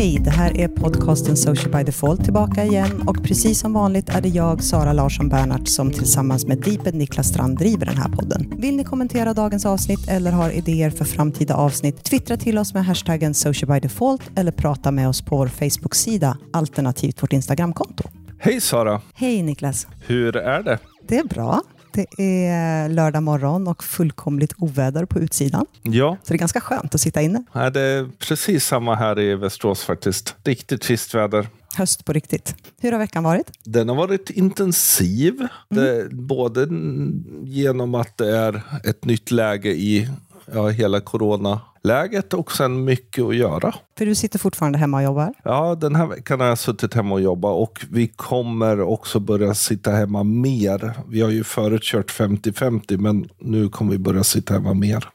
Hej, 0.00 0.18
det 0.24 0.30
här 0.30 0.56
är 0.56 0.68
podcasten 0.68 1.36
Social 1.36 1.72
by 1.72 1.82
Default 1.82 2.24
tillbaka 2.24 2.64
igen 2.64 3.04
och 3.06 3.24
precis 3.24 3.60
som 3.60 3.72
vanligt 3.72 4.08
är 4.08 4.20
det 4.20 4.28
jag, 4.28 4.62
Sara 4.62 4.92
Larsson 4.92 5.28
Bernhardt, 5.28 5.68
som 5.68 5.90
tillsammans 5.90 6.46
med 6.46 6.58
Deeped 6.60 6.94
Niklas 6.94 7.28
Strand 7.28 7.58
driver 7.58 7.86
den 7.86 7.96
här 7.96 8.08
podden. 8.08 8.54
Vill 8.58 8.76
ni 8.76 8.84
kommentera 8.84 9.34
dagens 9.34 9.66
avsnitt 9.66 10.08
eller 10.08 10.32
har 10.32 10.50
idéer 10.50 10.90
för 10.90 11.04
framtida 11.04 11.54
avsnitt, 11.54 12.04
twittra 12.04 12.36
till 12.36 12.58
oss 12.58 12.74
med 12.74 12.84
hashtaggen 12.84 13.34
Social 13.34 13.68
by 13.70 13.80
Default 13.80 14.22
eller 14.36 14.52
prata 14.52 14.90
med 14.90 15.08
oss 15.08 15.22
på 15.22 15.36
vår 15.36 15.46
Facebook-sida 15.46 16.38
alternativt 16.52 17.22
vårt 17.22 17.32
Instagramkonto. 17.32 18.08
Hej 18.38 18.60
Sara! 18.60 19.00
Hej 19.14 19.42
Niklas! 19.42 19.86
Hur 20.06 20.36
är 20.36 20.62
det? 20.62 20.78
Det 21.08 21.18
är 21.18 21.24
bra. 21.24 21.62
Det 21.92 22.06
är 22.22 22.88
lördag 22.88 23.22
morgon 23.22 23.68
och 23.68 23.84
fullkomligt 23.84 24.52
oväder 24.58 25.04
på 25.04 25.18
utsidan. 25.18 25.66
Ja, 25.82 26.16
Så 26.22 26.32
det 26.32 26.36
är 26.36 26.38
ganska 26.38 26.60
skönt 26.60 26.94
att 26.94 27.00
sitta 27.00 27.22
inne. 27.22 27.44
Nej, 27.52 27.70
det 27.70 27.80
är 27.80 28.08
precis 28.18 28.66
samma 28.66 28.94
här 28.94 29.18
i 29.20 29.34
Västerås 29.34 29.82
faktiskt. 29.84 30.36
Riktigt 30.44 30.82
trist 30.82 31.14
väder. 31.14 31.46
Höst 31.76 32.04
på 32.04 32.12
riktigt. 32.12 32.54
Hur 32.80 32.92
har 32.92 32.98
veckan 32.98 33.24
varit? 33.24 33.50
Den 33.64 33.88
har 33.88 33.96
varit 33.96 34.30
intensiv, 34.30 35.46
det, 35.68 36.08
både 36.12 36.68
genom 37.42 37.94
att 37.94 38.16
det 38.18 38.36
är 38.36 38.62
ett 38.84 39.04
nytt 39.04 39.30
läge 39.30 39.70
i 39.70 40.08
ja, 40.54 40.68
hela 40.68 41.00
coronaläget 41.82 42.34
och 42.34 42.52
sen 42.52 42.84
mycket 42.84 43.24
att 43.24 43.36
göra. 43.36 43.74
För 43.98 44.06
du 44.06 44.14
sitter 44.14 44.38
fortfarande 44.38 44.78
hemma 44.78 44.96
och 44.96 45.02
jobbar. 45.02 45.34
Ja, 45.44 45.74
den 45.74 45.96
här 45.96 46.06
veckan 46.06 46.40
har 46.40 46.46
jag 46.46 46.58
suttit 46.58 46.94
hemma 46.94 47.14
och 47.14 47.20
jobbat 47.20 47.52
och 47.52 47.86
vi 47.90 48.08
kommer 48.08 48.80
också 48.80 49.20
börja 49.20 49.54
sitta 49.54 49.90
hemma 49.90 50.22
mer. 50.22 50.92
Vi 51.08 51.20
har 51.20 51.30
ju 51.30 51.44
förut 51.44 51.82
kört 51.82 52.10
50-50 52.10 52.98
men 52.98 53.28
nu 53.38 53.68
kommer 53.68 53.92
vi 53.92 53.98
börja 53.98 54.24
sitta 54.24 54.54
hemma 54.54 54.74
mer. 54.74 55.08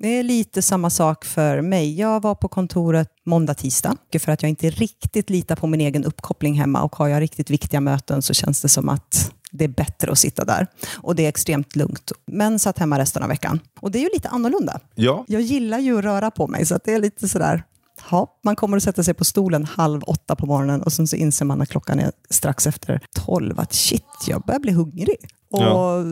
Det 0.00 0.08
är 0.08 0.22
lite 0.22 0.62
samma 0.62 0.90
sak 0.90 1.24
för 1.24 1.60
mig. 1.60 1.98
Jag 2.00 2.22
var 2.22 2.34
på 2.34 2.48
kontoret 2.48 3.08
måndag, 3.26 3.54
tisdag. 3.54 3.96
För 4.18 4.32
att 4.32 4.42
jag 4.42 4.50
inte 4.50 4.70
riktigt 4.70 5.30
litar 5.30 5.56
på 5.56 5.66
min 5.66 5.80
egen 5.80 6.04
uppkoppling 6.04 6.54
hemma 6.54 6.82
och 6.82 6.96
har 6.96 7.08
jag 7.08 7.20
riktigt 7.20 7.50
viktiga 7.50 7.80
möten 7.80 8.22
så 8.22 8.34
känns 8.34 8.62
det 8.62 8.68
som 8.68 8.88
att 8.88 9.32
det 9.50 9.64
är 9.64 9.68
bättre 9.68 10.12
att 10.12 10.18
sitta 10.18 10.44
där. 10.44 10.66
Och 10.96 11.14
det 11.14 11.24
är 11.24 11.28
extremt 11.28 11.76
lugnt. 11.76 12.12
Men 12.26 12.58
satt 12.58 12.78
hemma 12.78 12.98
resten 12.98 13.22
av 13.22 13.28
veckan. 13.28 13.60
Och 13.80 13.90
det 13.90 13.98
är 13.98 14.02
ju 14.02 14.10
lite 14.14 14.28
annorlunda. 14.28 14.80
Ja, 14.94 15.24
Jag 15.28 15.40
gillar 15.42 15.78
ju 15.78 15.98
att 15.98 16.04
röra 16.04 16.30
på 16.30 16.46
mig 16.46 16.66
så 16.66 16.74
att 16.74 16.84
det 16.84 16.92
är 16.94 16.98
lite 17.00 17.28
sådär 17.28 17.62
Ja, 18.10 18.38
man 18.44 18.56
kommer 18.56 18.76
att 18.76 18.82
sätta 18.82 19.02
sig 19.04 19.14
på 19.14 19.24
stolen 19.24 19.64
halv 19.64 20.02
åtta 20.02 20.36
på 20.36 20.46
morgonen 20.46 20.82
och 20.82 20.92
sen 20.92 21.08
så 21.08 21.16
inser 21.16 21.44
man 21.44 21.58
när 21.58 21.66
klockan 21.66 21.98
är 21.98 22.12
strax 22.30 22.66
efter 22.66 23.00
tolv 23.14 23.60
att 23.60 23.72
shit, 23.72 24.04
jag 24.26 24.42
börjar 24.42 24.60
bli 24.60 24.72
hungrig. 24.72 25.16
Och 25.50 25.62
Ja. 25.62 26.02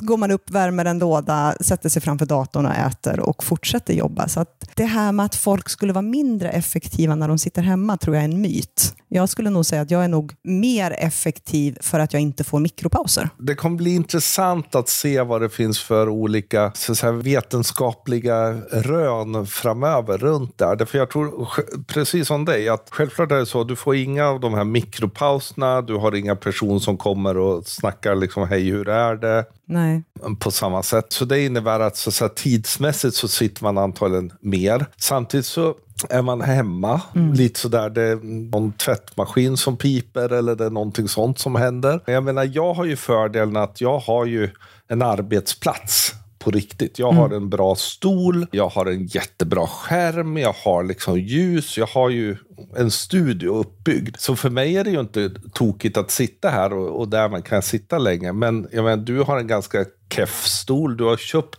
går 0.00 0.16
man 0.16 0.30
upp, 0.30 0.50
värmer 0.50 0.84
en 0.84 0.98
låda, 0.98 1.54
sätter 1.60 1.88
sig 1.88 2.02
framför 2.02 2.26
datorn 2.26 2.66
och 2.66 2.74
äter 2.74 3.20
och 3.20 3.44
fortsätter 3.44 3.94
jobba. 3.94 4.28
Så 4.28 4.40
att 4.40 4.70
det 4.74 4.84
här 4.84 5.12
med 5.12 5.26
att 5.26 5.34
folk 5.34 5.68
skulle 5.68 5.92
vara 5.92 6.02
mindre 6.02 6.50
effektiva 6.50 7.14
när 7.14 7.28
de 7.28 7.38
sitter 7.38 7.62
hemma 7.62 7.96
tror 7.96 8.16
jag 8.16 8.24
är 8.24 8.28
en 8.28 8.40
myt. 8.40 8.94
Jag 9.08 9.28
skulle 9.28 9.50
nog 9.50 9.66
säga 9.66 9.82
att 9.82 9.90
jag 9.90 10.04
är 10.04 10.08
nog 10.08 10.32
mer 10.42 10.90
effektiv 10.90 11.78
för 11.80 12.00
att 12.00 12.12
jag 12.12 12.22
inte 12.22 12.44
får 12.44 12.58
mikropauser. 12.58 13.28
Det 13.38 13.54
kommer 13.54 13.76
bli 13.76 13.94
intressant 13.94 14.74
att 14.74 14.88
se 14.88 15.22
vad 15.22 15.40
det 15.40 15.48
finns 15.48 15.80
för 15.82 16.08
olika 16.08 16.72
så 16.74 16.92
att 17.06 17.14
vetenskapliga 17.24 18.52
rön 18.72 19.46
framöver 19.46 20.18
runt 20.18 20.58
där. 20.58 20.76
Därför 20.76 20.98
jag 20.98 21.10
tror, 21.10 21.48
precis 21.86 22.26
som 22.26 22.44
dig, 22.44 22.68
att 22.68 22.88
självklart 22.90 23.32
är 23.32 23.36
det 23.36 23.46
så, 23.46 23.64
du 23.64 23.76
får 23.76 23.96
inga 23.96 24.26
av 24.26 24.40
de 24.40 24.54
här 24.54 24.64
mikropauserna, 24.64 25.82
du 25.82 25.94
har 25.96 26.14
inga 26.14 26.36
personer 26.36 26.78
som 26.78 26.96
kommer 26.96 27.36
och 27.36 27.66
snackar 27.66 28.14
liksom, 28.14 28.48
hej 28.48 28.69
hur 28.70 28.88
är 28.88 29.16
det? 29.16 29.44
Nej. 29.64 30.02
på 30.38 30.50
samma 30.50 30.82
sätt. 30.82 31.06
Så 31.08 31.24
det 31.24 31.44
innebär 31.44 31.80
att, 31.80 31.96
så 31.96 32.10
att 32.10 32.14
säga, 32.14 32.28
tidsmässigt 32.28 33.16
så 33.16 33.28
sitter 33.28 33.62
man 33.62 33.78
antagligen 33.78 34.32
mer. 34.40 34.86
Samtidigt 34.96 35.46
så 35.46 35.74
är 36.08 36.22
man 36.22 36.40
hemma 36.40 37.00
lite 37.34 37.60
sådär, 37.60 37.90
det 37.90 38.02
är 38.02 38.16
någon 38.50 38.72
tvättmaskin 38.72 39.56
som 39.56 39.76
piper 39.76 40.32
eller 40.32 40.54
det 40.54 40.64
är 40.64 40.70
någonting 40.70 41.08
sånt 41.08 41.38
som 41.38 41.54
händer. 41.54 42.00
Jag 42.06 42.24
menar, 42.24 42.50
jag 42.52 42.74
har 42.74 42.84
ju 42.84 42.96
fördelen 42.96 43.56
att 43.56 43.80
jag 43.80 43.98
har 43.98 44.26
ju 44.26 44.50
en 44.88 45.02
arbetsplats 45.02 46.14
på 46.40 46.50
riktigt. 46.50 46.98
Jag 46.98 47.12
har 47.12 47.30
en 47.30 47.50
bra 47.50 47.74
stol, 47.74 48.46
jag 48.50 48.68
har 48.68 48.86
en 48.86 49.06
jättebra 49.06 49.66
skärm, 49.66 50.36
jag 50.36 50.54
har 50.64 50.84
liksom 50.84 51.20
ljus, 51.20 51.78
jag 51.78 51.86
har 51.86 52.10
ju 52.10 52.36
en 52.76 52.90
studio 52.90 53.50
uppbyggd. 53.50 54.16
Så 54.18 54.36
för 54.36 54.50
mig 54.50 54.76
är 54.76 54.84
det 54.84 54.90
ju 54.90 55.00
inte 55.00 55.30
tokigt 55.52 55.96
att 55.96 56.10
sitta 56.10 56.48
här 56.48 56.72
och, 56.72 57.00
och 57.00 57.08
därmed 57.08 57.44
kan 57.44 57.56
jag 57.56 57.64
sitta 57.64 57.98
länge. 57.98 58.32
Men 58.32 58.68
jag 58.72 58.84
menar, 58.84 59.04
du 59.04 59.22
har 59.22 59.38
en 59.38 59.46
ganska 59.46 59.84
keff 60.14 60.46
stol, 60.46 60.96
du 60.96 61.04
har 61.04 61.16
köpt 61.16 61.58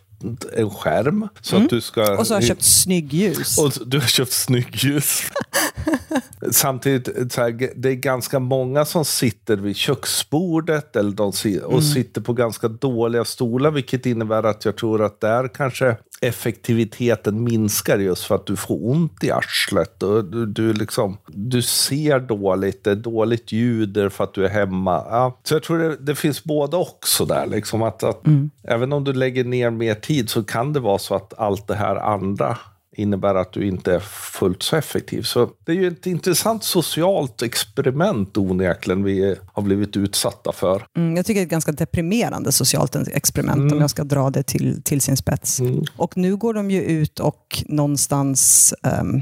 en 0.58 0.70
skärm. 0.70 1.28
Så 1.42 1.58
att 1.58 1.70
du 1.70 1.82
ska... 1.82 2.18
Och 2.20 2.28
så 2.28 2.34
har 2.34 2.42
jag 2.42 2.48
köpt 2.48 2.64
snygg 2.64 3.14
ljus. 3.14 3.58
Och 3.58 3.88
du 3.88 4.00
har 4.00 4.08
köpt 4.08 4.32
snygg 4.32 4.76
ljus. 4.76 5.22
Samtidigt, 6.52 7.34
så 7.34 7.42
här, 7.42 7.70
det 7.76 7.90
är 7.90 7.96
ganska 7.96 8.40
många 8.40 8.86
som 8.86 9.06
sitter 9.06 9.58
vid 9.58 9.76
köksbordet 9.76 10.96
eller 10.96 11.12
de 11.12 11.32
och 11.64 11.84
sitter 11.84 12.22
på 12.22 12.34
ganska 12.34 12.68
dåliga 12.68 13.26
stolar, 13.26 13.72
vilket 13.72 14.06
innebär 14.06 14.44
att 14.44 14.66
jag 14.66 14.76
tror 14.76 15.04
att 15.04 15.22
där 15.22 15.48
kanske 15.48 15.98
effektiviteten 16.22 17.44
minskar 17.44 17.98
just 17.98 18.24
för 18.24 18.36
att 18.36 18.46
du 18.46 18.56
får 18.56 18.90
ont 18.92 19.24
i 19.24 19.32
arslet. 19.32 20.04
Och 20.04 20.26
du, 20.26 20.46
du, 20.46 20.74
liksom, 20.74 21.18
du 21.28 21.62
ser 21.62 22.20
dåligt, 22.20 22.84
det 22.84 22.92
är 22.92 22.96
dåligt 22.96 23.52
ljud 23.52 23.90
därför 23.90 24.24
att 24.24 24.34
du 24.34 24.46
är 24.46 24.50
hemma. 24.50 25.06
Ja. 25.10 25.40
Så 25.44 25.56
jag 25.56 25.64
tror 25.64 25.78
det, 25.78 25.98
det 26.00 26.16
finns 26.16 26.44
både 26.44 26.78
och 26.78 27.00
sådär. 27.06 27.48
Liksom 27.48 27.82
att, 27.82 28.04
att 28.04 28.22
Även 28.64 28.94
om 28.94 29.04
du 29.04 29.14
lägger 29.14 29.44
ner 29.44 29.70
mer 29.70 29.96
tid 29.96 30.30
så 30.30 30.44
kan 30.44 30.74
det 30.74 30.80
vara 30.80 30.98
så 30.98 31.16
att 31.16 31.40
allt 31.40 31.68
det 31.68 31.76
här 31.76 31.96
andra 31.96 32.58
innebär 32.98 33.36
att 33.36 33.54
du 33.54 33.68
inte 33.68 33.96
är 33.96 34.00
fullt 34.00 34.64
så 34.64 34.76
effektiv. 34.76 35.22
Så 35.22 35.50
det 35.66 35.72
är 35.72 35.76
ju 35.76 35.88
ett 35.88 36.06
intressant 36.06 36.64
socialt 36.64 37.42
experiment 37.42 38.38
onekligen 38.38 39.04
vi 39.04 39.36
har 39.54 39.64
blivit 39.64 39.98
utsatta 39.98 40.52
för. 40.52 40.86
Mm, 40.98 41.16
jag 41.16 41.26
tycker 41.26 41.40
det 41.40 41.44
är 41.44 41.46
ett 41.46 41.52
ganska 41.52 41.72
deprimerande 41.72 42.52
socialt 42.52 42.96
experiment 42.96 43.72
om 43.72 43.82
jag 43.82 43.90
ska 43.90 44.04
dra 44.04 44.30
det 44.30 44.44
till, 44.44 44.82
till 44.84 45.02
sin 45.02 45.18
spets. 45.18 45.62
Och 45.98 46.18
nu 46.18 46.36
går 46.36 46.54
de 46.54 46.72
ju 46.72 46.82
ut 46.82 47.20
och 47.20 47.64
någonstans 47.66 48.74
ehm, 48.84 49.22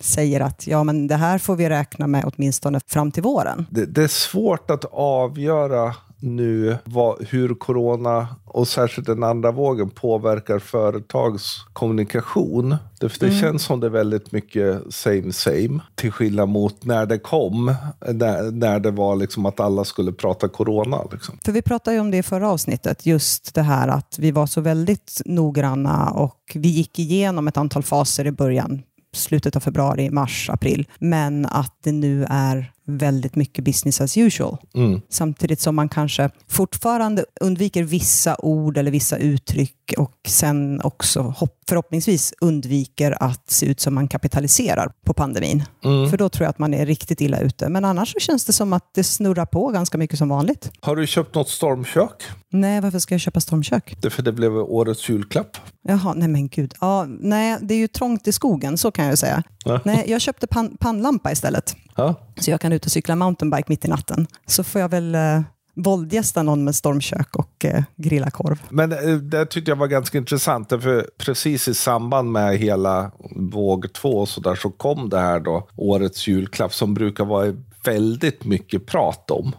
säger 0.00 0.40
att 0.40 0.66
ja, 0.66 0.84
men 0.84 1.06
det 1.06 1.16
här 1.16 1.38
får 1.38 1.56
vi 1.56 1.68
räkna 1.68 2.06
med 2.06 2.24
åtminstone 2.24 2.80
fram 2.86 3.12
till 3.12 3.22
våren. 3.22 3.66
Det, 3.70 3.86
det 3.86 4.02
är 4.02 4.08
svårt 4.08 4.70
att 4.70 4.84
avgöra 4.92 5.94
nu 6.22 6.76
vad, 6.84 7.24
hur 7.28 7.54
corona 7.54 8.28
och 8.44 8.68
särskilt 8.68 9.06
den 9.06 9.22
andra 9.22 9.50
vågen 9.50 9.90
påverkar 9.90 10.58
företags 10.58 11.64
kommunikation. 11.72 12.76
Det, 13.00 13.20
det 13.20 13.30
känns 13.30 13.62
som 13.62 13.80
det 13.80 13.86
är 13.86 13.90
väldigt 13.90 14.32
mycket 14.32 14.94
same 14.94 15.32
same. 15.32 15.80
Till 15.94 16.12
skillnad 16.12 16.48
mot 16.48 16.84
när 16.84 17.06
det 17.06 17.18
kom, 17.18 17.74
när, 18.12 18.50
när 18.50 18.80
det 18.80 18.90
var 18.90 19.16
liksom 19.16 19.46
att 19.46 19.60
alla 19.60 19.84
skulle 19.84 20.12
prata 20.12 20.48
corona. 20.48 20.98
Liksom. 21.12 21.38
För 21.44 21.52
vi 21.52 21.62
pratade 21.62 21.94
ju 21.94 22.00
om 22.00 22.10
det 22.10 22.16
i 22.16 22.22
förra 22.22 22.50
avsnittet, 22.50 23.06
just 23.06 23.54
det 23.54 23.62
här 23.62 23.88
att 23.88 24.16
vi 24.18 24.30
var 24.30 24.46
så 24.46 24.60
väldigt 24.60 25.22
noggranna 25.24 26.10
och 26.10 26.38
vi 26.54 26.68
gick 26.68 26.98
igenom 26.98 27.48
ett 27.48 27.56
antal 27.56 27.82
faser 27.82 28.26
i 28.26 28.32
början, 28.32 28.82
slutet 29.16 29.56
av 29.56 29.60
februari, 29.60 30.10
mars, 30.10 30.50
april, 30.50 30.88
men 30.98 31.46
att 31.46 31.76
det 31.82 31.92
nu 31.92 32.26
är 32.30 32.72
väldigt 32.84 33.36
mycket 33.36 33.64
business 33.64 34.00
as 34.00 34.16
usual. 34.16 34.56
Mm. 34.74 35.00
Samtidigt 35.08 35.60
som 35.60 35.76
man 35.76 35.88
kanske 35.88 36.30
fortfarande 36.48 37.24
undviker 37.40 37.82
vissa 37.82 38.36
ord 38.38 38.78
eller 38.78 38.90
vissa 38.90 39.16
uttryck 39.16 39.94
och 39.98 40.18
sen 40.28 40.80
också 40.80 41.20
hopp, 41.20 41.58
förhoppningsvis 41.68 42.34
undviker 42.40 43.22
att 43.22 43.50
se 43.50 43.66
ut 43.66 43.80
som 43.80 43.94
man 43.94 44.08
kapitaliserar 44.08 44.92
på 45.04 45.14
pandemin. 45.14 45.64
För 45.82 46.16
då 46.16 46.28
tror 46.28 46.44
jag 46.44 46.50
att 46.50 46.58
man 46.58 46.74
är 46.74 46.86
riktigt 46.86 47.20
illa 47.20 47.40
ute. 47.40 47.68
Men 47.68 47.84
annars 47.84 48.12
så 48.12 48.18
känns 48.18 48.44
det 48.44 48.52
som 48.52 48.72
att 48.72 48.94
det 48.94 49.04
snurrar 49.04 49.46
på 49.46 49.68
ganska 49.68 49.98
mycket 49.98 50.18
som 50.18 50.28
vanligt. 50.28 50.70
Har 50.80 50.96
du 50.96 51.06
köpt 51.06 51.34
något 51.34 51.48
stormkök? 51.48 52.22
Nej, 52.52 52.80
varför 52.80 52.98
ska 52.98 53.14
jag 53.14 53.20
köpa 53.20 53.40
stormkök? 53.40 53.96
Det 54.00 54.10
för 54.10 54.22
det 54.22 54.32
blev 54.32 54.56
årets 54.56 55.08
julklapp. 55.08 55.56
Jaha, 55.88 56.14
nej 56.16 56.28
men 56.28 56.48
gud. 56.48 56.74
Ja, 56.80 57.06
nej, 57.08 57.58
det 57.62 57.74
är 57.74 57.78
ju 57.78 57.88
trångt 57.88 58.28
i 58.28 58.32
skogen, 58.32 58.78
så 58.78 58.90
kan 58.90 59.04
jag 59.04 59.12
ju 59.12 59.16
säga. 59.16 59.42
Ja. 59.64 59.80
Nej, 59.84 60.04
jag 60.08 60.20
köpte 60.20 60.46
pan- 60.46 60.76
pannlampa 60.80 61.32
istället. 61.32 61.76
Ja. 61.96 62.14
Så 62.40 62.50
jag 62.50 62.60
kan 62.60 62.72
ut 62.72 62.84
och 62.86 62.92
cykla 62.92 63.16
mountainbike 63.16 63.64
mitt 63.68 63.84
i 63.84 63.88
natten. 63.88 64.26
Så 64.46 64.64
får 64.64 64.80
jag 64.80 64.88
väl 64.88 65.14
eh, 65.14 65.40
våldgästa 65.76 66.42
någon 66.42 66.64
med 66.64 66.74
stormkök 66.74 67.36
och 67.36 67.64
eh, 67.64 67.82
grilla 67.96 68.30
korv. 68.30 68.62
Men 68.68 68.92
eh, 68.92 68.98
det 69.16 69.46
tyckte 69.46 69.70
jag 69.70 69.76
var 69.76 69.86
ganska 69.86 70.18
intressant. 70.18 70.68
För 70.68 71.06
precis 71.18 71.68
i 71.68 71.74
samband 71.74 72.32
med 72.32 72.58
hela 72.58 73.10
våg 73.36 73.92
två 73.92 74.26
så, 74.26 74.40
där, 74.40 74.54
så 74.54 74.70
kom 74.70 75.08
det 75.08 75.18
här 75.20 75.40
då, 75.40 75.68
årets 75.76 76.28
julklapp 76.28 76.74
som 76.74 76.94
brukar 76.94 77.24
vara 77.24 77.54
väldigt 77.84 78.44
mycket 78.44 78.86
prat 78.86 79.30
om. 79.30 79.52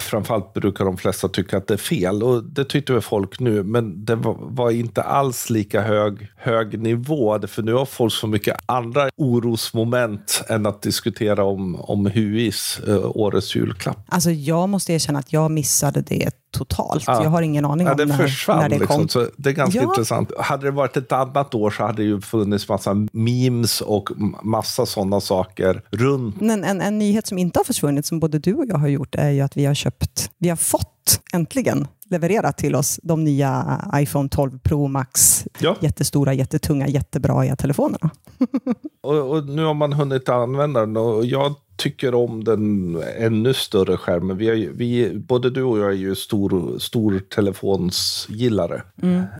Framförallt 0.00 0.52
brukar 0.52 0.84
de 0.84 0.96
flesta 0.96 1.28
tycka 1.28 1.56
att 1.56 1.66
det 1.66 1.74
är 1.74 1.78
fel 1.78 2.22
och 2.22 2.44
det 2.44 2.64
tyckte 2.64 2.92
väl 2.92 3.02
folk 3.02 3.40
nu. 3.40 3.62
Men 3.62 4.04
det 4.04 4.14
var, 4.14 4.36
var 4.40 4.70
inte 4.70 5.02
alls 5.02 5.50
lika 5.50 5.82
hög, 5.82 6.32
hög 6.36 6.80
nivå. 6.80 7.38
För 7.46 7.62
nu 7.62 7.72
har 7.72 7.84
folk 7.84 8.12
så 8.12 8.26
mycket 8.26 8.56
andra 8.66 9.10
orosmoment 9.16 10.42
än 10.48 10.66
att 10.66 10.82
diskutera 10.82 11.44
om, 11.44 11.80
om 11.80 12.06
HUIs 12.06 12.80
eh, 12.88 13.16
årets 13.16 13.56
julklapp. 13.56 13.98
Alltså 14.08 14.30
jag 14.30 14.68
måste 14.68 14.92
erkänna 14.92 15.18
att 15.18 15.32
jag 15.32 15.50
missade 15.50 16.00
det 16.00 16.39
totalt. 16.50 17.04
Ja. 17.06 17.22
Jag 17.22 17.30
har 17.30 17.42
ingen 17.42 17.64
aning 17.64 17.86
ja, 17.86 17.92
om 17.92 17.96
det 17.96 18.04
när, 18.04 18.16
försvann, 18.16 18.58
när 18.58 18.68
det 18.68 18.78
liksom. 18.78 18.96
kom. 18.96 19.08
Så 19.08 19.26
det 19.36 19.50
är 19.50 19.54
ganska 19.54 19.80
Ja. 19.80 19.88
intressant. 19.88 20.32
Hade 20.38 20.66
det 20.66 20.70
varit 20.70 20.96
ett 20.96 21.12
annat 21.12 21.54
år 21.54 21.70
så 21.70 21.82
hade 21.82 21.96
det 22.02 22.02
ju 22.02 22.20
funnits 22.20 22.68
massa 22.68 22.94
memes 23.12 23.80
och 23.80 24.08
massa 24.42 24.86
sådana 24.86 25.20
saker 25.20 25.82
runt. 25.90 26.40
Men 26.40 26.64
en, 26.64 26.80
en 26.80 26.98
nyhet 26.98 27.26
som 27.26 27.38
inte 27.38 27.58
har 27.58 27.64
försvunnit, 27.64 28.06
som 28.06 28.20
både 28.20 28.38
du 28.38 28.54
och 28.54 28.66
jag 28.66 28.78
har 28.78 28.88
gjort, 28.88 29.14
är 29.14 29.30
ju 29.30 29.40
att 29.40 29.56
vi 29.56 29.64
har 29.64 29.74
köpt, 29.74 30.30
vi 30.38 30.48
har 30.48 30.56
fått 30.56 31.20
äntligen 31.32 31.86
levererat 32.10 32.58
till 32.58 32.74
oss 32.74 33.00
de 33.02 33.24
nya 33.24 33.80
iPhone 33.94 34.28
12 34.28 34.58
Pro 34.58 34.88
Max. 34.88 35.44
Ja. 35.58 35.76
Jättestora, 35.80 36.34
jättetunga, 36.34 36.88
jättebra 36.88 37.56
telefonerna. 37.56 38.10
Och, 39.02 39.30
och 39.30 39.44
nu 39.46 39.64
har 39.64 39.74
man 39.74 39.92
hunnit 39.92 40.28
använda 40.28 40.80
den 40.80 40.96
och 40.96 41.24
jag 41.24 41.54
tycker 41.80 42.14
om 42.14 42.44
den 42.44 42.96
ännu 43.18 43.54
större 43.54 43.96
skärmen. 43.96 44.36
Vi 44.36 44.48
är, 44.48 44.70
vi, 44.74 45.14
både 45.14 45.50
du 45.50 45.62
och 45.62 45.78
jag 45.78 45.88
är 45.88 45.96
ju 45.96 46.14
stor, 46.14 46.78
stor 46.78 47.18
telefonsgillare. 47.18 48.82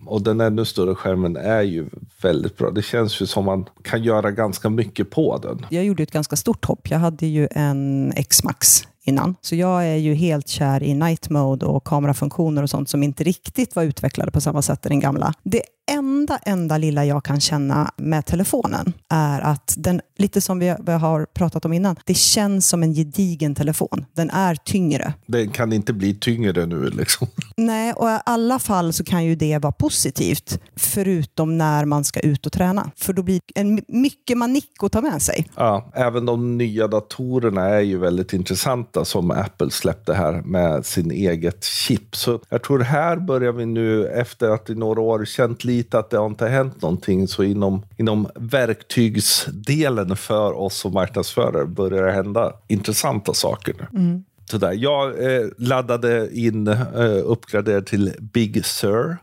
Och 0.07 0.23
den 0.23 0.41
ännu 0.41 0.65
större 0.65 0.95
skärmen 0.95 1.37
är 1.37 1.63
ju 1.63 1.87
väldigt 2.23 2.57
bra. 2.57 2.71
Det 2.71 2.83
känns 2.83 3.23
ju 3.23 3.27
som 3.27 3.45
man 3.45 3.65
kan 3.83 4.03
göra 4.03 4.31
ganska 4.31 4.71
mycket 4.71 5.11
på 5.11 5.39
den. 5.39 5.67
Jag 5.71 5.85
gjorde 5.85 6.03
ett 6.03 6.11
ganska 6.11 6.37
stort 6.37 6.65
hopp. 6.65 6.91
Jag 6.91 6.99
hade 6.99 7.27
ju 7.27 7.49
en 7.51 8.13
X-Max 8.17 8.83
innan. 9.05 9.35
Så 9.41 9.57
jag 9.57 9.87
är 9.87 9.97
ju 9.97 10.15
helt 10.15 10.49
kär 10.49 10.83
i 10.83 10.95
night 10.95 11.31
mode 11.31 11.67
och 11.67 11.85
kamerafunktioner 11.85 12.63
och 12.63 12.71
sånt 12.71 12.89
som 12.89 13.03
inte 13.03 13.25
riktigt 13.25 13.77
var 13.77 13.83
utvecklade 13.83 14.31
på 14.31 14.41
samma 14.41 14.63
sätt 14.63 14.87
i 14.87 14.89
den 14.89 15.01
gamla. 15.01 15.35
Det 15.43 15.63
enda, 15.91 16.39
enda 16.43 16.79
lilla 16.79 17.05
jag 17.05 17.25
kan 17.25 17.41
känna 17.41 17.91
med 17.97 18.27
telefonen 18.27 18.93
är 19.09 19.41
att 19.41 19.75
den, 19.79 20.01
lite 20.19 20.41
som 20.41 20.59
vi 20.59 20.69
har 20.69 21.27
pratat 21.35 21.65
om 21.65 21.73
innan, 21.73 21.97
det 22.05 22.15
känns 22.15 22.69
som 22.69 22.83
en 22.83 22.95
gedigen 22.95 23.55
telefon. 23.55 24.05
Den 24.13 24.31
är 24.31 24.55
tyngre. 24.55 25.13
Den 25.27 25.51
kan 25.51 25.73
inte 25.73 25.93
bli 25.93 26.15
tyngre 26.15 26.67
nu 26.67 26.91
liksom. 26.91 27.27
Nej, 27.57 27.93
och 27.93 28.09
i 28.09 28.19
alla 28.25 28.59
fall 28.59 28.93
så 28.93 29.05
kan 29.05 29.25
ju 29.25 29.35
det 29.35 29.59
vara 29.59 29.73
positivt, 29.73 30.61
förutom 30.77 31.59
när 31.59 31.85
man 31.85 32.05
ska 32.05 32.21
ut 32.21 32.47
och 32.47 32.53
träna. 32.53 32.91
För 32.97 33.13
då 33.13 33.23
blir 33.23 33.41
det 33.47 33.61
en 33.61 33.81
mycket 33.89 34.39
manick 34.39 34.71
att 34.83 34.93
ta 34.93 35.01
med 35.01 35.23
sig. 35.23 35.49
Ja, 35.57 35.91
även 35.95 36.27
de 36.27 36.59
nya 36.59 36.89
datorerna 36.89 37.69
är 37.69 37.81
ju 37.81 37.99
väldigt 37.99 38.33
intressanta 38.33 39.05
som 39.05 39.31
Apple 39.31 39.71
släppte 39.71 40.15
här 40.15 40.43
med 40.43 40.87
sin 40.87 41.11
eget 41.11 41.65
chip. 41.65 42.17
Så 42.17 42.41
jag 42.49 42.63
tror 42.63 42.79
här 42.79 43.17
börjar 43.17 43.53
vi 43.53 43.67
nu 43.67 44.07
efter 44.07 44.51
att 44.51 44.71
i 44.71 44.75
några 44.75 45.01
år 45.01 45.25
känt 45.25 45.65
lite 45.65 45.80
att 45.95 46.11
det 46.11 46.19
har 46.19 46.27
inte 46.27 46.49
hänt 46.49 46.83
någonting 46.83 47.29
så 47.29 47.43
inom, 47.43 47.83
inom 47.97 48.29
verktygsdelen 48.35 50.17
för 50.17 50.53
oss 50.53 50.77
som 50.77 50.93
marknadsförare 50.93 51.67
börjar 51.67 52.07
det 52.07 52.13
hända 52.13 52.53
intressanta 52.69 53.35
saker 53.35 53.75
nu. 53.93 54.23
Sådär. 54.51 54.73
Jag 54.73 55.35
eh, 55.35 55.49
laddade 55.59 56.29
in, 56.33 56.67
eh, 56.67 57.21
uppgraderade 57.25 57.87
till 57.87 58.13
Big 58.19 58.65
Sur 58.65 59.17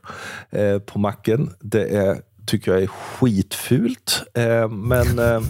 eh, 0.50 0.80
på 0.80 1.00
macken. 1.00 1.50
Det 1.60 1.96
är, 1.96 2.22
tycker 2.46 2.72
jag 2.72 2.84
är 2.84 2.88
skitfult. 2.88 4.24
Eh, 4.34 4.70
men 4.70 5.20
eh, 5.20 5.42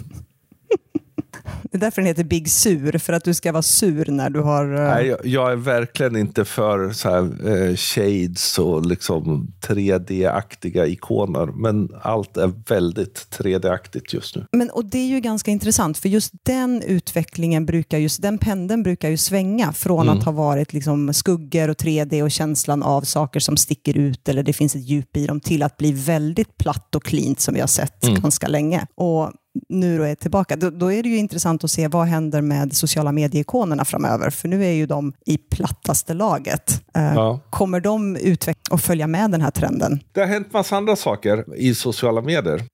Det 1.62 1.76
är 1.76 1.80
därför 1.80 2.02
den 2.02 2.06
heter 2.06 2.24
Big 2.24 2.50
Sur, 2.50 2.98
för 2.98 3.12
att 3.12 3.24
du 3.24 3.34
ska 3.34 3.52
vara 3.52 3.62
sur 3.62 4.06
när 4.10 4.30
du 4.30 4.40
har... 4.40 4.74
eh, 4.74 4.94
Nej, 4.94 5.06
jag, 5.06 5.26
jag 5.26 5.52
är 5.52 5.56
verkligen 5.56 6.16
inte 6.16 6.44
för 6.44 6.90
så 6.92 7.10
här, 7.10 7.48
eh, 7.48 7.76
shades 7.76 8.58
och 8.58 8.86
liksom 8.86 9.52
3D-aktiga 9.66 10.86
ikoner. 10.86 11.46
Men 11.46 11.88
allt 12.02 12.36
är 12.36 12.52
väldigt 12.68 13.26
3D-aktigt 13.38 14.14
just 14.14 14.36
nu. 14.36 14.46
Men, 14.52 14.70
och 14.70 14.84
det 14.84 14.98
är 14.98 15.06
ju 15.06 15.20
ganska 15.20 15.50
intressant, 15.50 15.98
för 15.98 16.08
just 16.08 16.32
den 16.42 16.82
utvecklingen 16.82 17.66
brukar 17.66 17.98
just, 17.98 18.22
den 18.22 18.38
pendeln 18.38 18.82
brukar 18.82 19.08
ju 19.08 19.16
svänga 19.16 19.72
från 19.72 20.08
att 20.08 20.24
ha 20.24 20.32
varit 20.32 20.72
liksom 20.72 21.12
skuggor 21.14 21.68
och 21.70 21.76
3D 21.76 22.22
och 22.22 22.30
känslan 22.30 22.82
av 22.82 23.02
saker 23.02 23.40
som 23.40 23.56
sticker 23.56 23.96
ut 23.98 24.28
eller 24.28 24.42
det 24.42 24.52
finns 24.52 24.74
ett 24.74 24.88
djup 24.88 25.16
i 25.16 25.26
dem 25.26 25.40
till 25.40 25.62
att 25.62 25.76
bli 25.76 25.92
väldigt 25.92 26.58
platt 26.58 26.94
och 26.94 27.04
cleant 27.04 27.40
som 27.40 27.54
vi 27.54 27.60
har 27.60 27.66
sett 27.66 28.02
ganska 28.02 28.48
länge. 28.48 28.86
Och 28.94 29.32
nu 29.68 29.98
då 29.98 30.04
är 30.04 30.14
tillbaka, 30.14 30.56
då, 30.56 30.70
då 30.70 30.92
är 30.92 31.02
det 31.02 31.08
ju 31.08 31.16
intressant 31.16 31.64
att 31.64 31.70
se 31.70 31.88
vad 31.88 32.06
händer 32.06 32.40
med 32.42 32.76
sociala 32.76 33.12
medieikonerna 33.12 33.84
framöver, 33.84 34.30
för 34.30 34.48
nu 34.48 34.64
är 34.64 34.72
ju 34.72 34.86
de 34.86 35.12
i 35.26 35.38
plattaste 35.38 36.14
laget. 36.14 36.82
Eh, 36.96 37.14
Ja. 37.14 37.40
Kommer 37.50 37.80
de 37.80 38.16
utveckla 38.16 38.74
och 38.74 38.80
följa 38.80 39.06
med 39.06 39.30
den 39.30 39.40
här 39.40 39.50
trenden? 39.50 40.00
Det 40.12 40.20
har 40.20 40.26
hänt 40.26 40.52
massa 40.52 40.76
andra 40.76 40.96
saker 40.96 41.44
i 41.56 41.74
sociala 41.74 42.20
medier. 42.20 42.64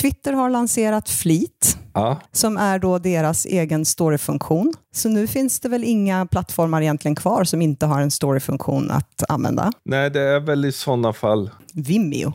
Twitter 0.00 0.32
har 0.32 0.50
lanserat 0.50 1.08
Fleet, 1.10 1.78
Ja. 1.92 2.20
som 2.32 2.56
är 2.56 2.78
då 2.78 2.98
deras 2.98 3.46
egen 3.46 3.84
storyfunktion. 3.84 4.72
Så 4.94 5.08
nu 5.08 5.26
finns 5.26 5.60
det 5.60 5.68
väl 5.68 5.84
inga 5.84 6.26
plattformar 6.26 6.82
egentligen 6.82 7.14
kvar 7.14 7.44
som 7.44 7.62
inte 7.62 7.86
har 7.86 8.00
en 8.00 8.10
storyfunktion 8.10 8.90
att 8.90 9.22
använda. 9.28 9.72
Nej, 9.84 10.10
det 10.10 10.20
är 10.20 10.40
väl 10.40 10.64
i 10.64 10.72
sådana 10.72 11.12
fall 11.12 11.50
Vimeo. 11.78 12.32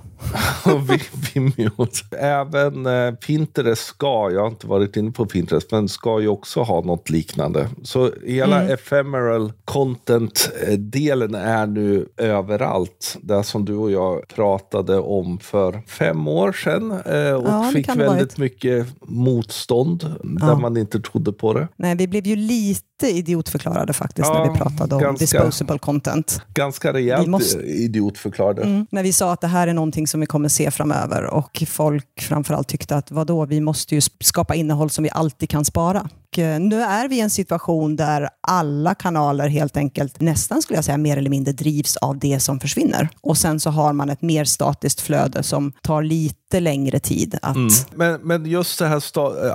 Vimeo. 1.34 1.88
Även 2.20 2.86
eh, 2.86 3.12
Pinterest 3.12 3.86
ska, 3.86 4.30
jag 4.32 4.42
har 4.42 4.48
inte 4.48 4.68
varit 4.68 4.98
inne 4.98 5.12
på 5.12 5.26
Pinterest, 5.26 5.72
men 5.72 5.90
ska 5.90 6.22
ju 6.22 6.28
också 6.28 6.62
ha 6.62 6.82
något 6.82 7.10
liknande. 7.10 7.70
Så 7.84 8.12
hela 8.26 8.64
ephemeral 8.70 9.54
content-delen 9.66 11.36
är 11.36 11.68
nu 11.68 12.08
överallt. 12.18 13.18
Det 13.22 13.44
som 13.44 13.66
du 13.66 13.76
och 13.76 13.92
jag 13.92 14.28
pratade 14.28 15.00
om 15.00 15.40
för 15.40 15.82
fem 15.88 16.28
år 16.28 16.52
sedan 16.54 16.92
eh, 16.92 17.34
och 17.34 17.48
Ja, 17.50 17.70
fick 17.74 17.90
väldigt 17.90 18.38
mycket 18.38 18.88
motstånd 19.02 20.16
där 20.24 20.48
Ja. 20.48 20.60
man 20.60 20.78
inte 20.78 21.00
trodde 21.00 21.34
på 21.34 21.54
det. 21.54 21.68
Nej, 21.76 21.96
vi 21.96 22.08
blev 22.08 22.28
ju 22.28 22.36
lite 22.36 23.08
idiotförklarade 23.08 23.94
faktiskt 23.94 24.30
när 24.30 24.46
Ja, 24.46 24.52
vi 24.54 24.60
pratade 24.60 24.96
om 24.96 25.02
ganska. 25.02 25.24
disposable 25.24 25.80
content. 25.80 26.42
Ganska 26.54 26.94
rejält 26.94 27.26
Vi 27.28 27.30
måste- 27.30 27.60
idiotförklarade. 27.62 28.62
Mm. 28.62 28.86
När 28.92 29.04
vi 29.04 29.14
sa 29.14 29.31
att 29.32 29.42
det 29.42 29.48
här 29.48 29.68
är 29.68 29.74
någonting 29.74 30.08
som 30.08 30.20
vi 30.20 30.26
kommer 30.26 30.50
se 30.50 30.72
framöver 30.72 31.24
och 31.24 31.64
folk 31.68 32.22
framförallt 32.22 32.68
tyckte 32.68 32.96
att 32.96 33.12
vadå, 33.12 33.46
vi 33.46 33.62
måste 33.62 33.96
ju 33.96 34.02
skapa 34.20 34.56
innehåll 34.56 34.90
som 34.90 35.04
vi 35.04 35.10
alltid 35.10 35.50
kan 35.50 35.66
spara. 35.66 36.10
Och 36.32 36.40
eh, 36.40 36.60
nu 36.60 36.82
är 36.82 37.08
vi 37.08 37.16
i 37.16 37.20
en 37.20 37.30
situation 37.30 37.96
där 37.96 38.30
alla 38.42 38.96
kanaler 38.96 39.48
helt 39.48 39.78
enkelt 39.78 40.22
nästan 40.22 40.62
skulle 40.62 40.78
jag 40.78 40.86
säga 40.86 40.98
mer 40.98 41.18
eller 41.18 41.30
mindre 41.30 41.54
drivs 41.54 41.98
av 41.98 42.20
det 42.20 42.40
som 42.40 42.60
försvinner. 42.60 43.10
Och 43.22 43.38
sen 43.38 43.60
så 43.60 43.70
har 43.70 43.94
man 43.94 44.10
ett 44.10 44.22
mer 44.22 44.46
statiskt 44.46 45.02
flöde 45.02 45.44
som 45.44 45.74
tar 45.82 46.04
lite 46.04 46.60
längre 46.60 47.00
tid 47.00 47.38
att 47.42 47.56
mm. 47.56 47.70
Men, 47.96 48.22
men 48.22 48.46
just 48.46 48.80
det 48.80 48.88
här 48.88 49.02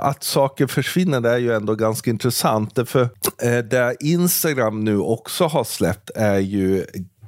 att 0.09 0.23
saker 0.23 0.67
försvinner 0.67 1.21
det 1.21 1.29
är 1.29 1.37
ju 1.37 1.53
ändå 1.53 1.75
ganska 1.75 2.09
intressant. 2.09 2.79
För 2.85 3.01
eh, 3.43 3.57
det 3.57 3.95
Instagram 3.99 4.83
nu 4.83 4.99
också 4.99 5.45
har 5.45 5.63
släppt 5.63 6.09
är 6.15 6.39
ju 6.39 6.85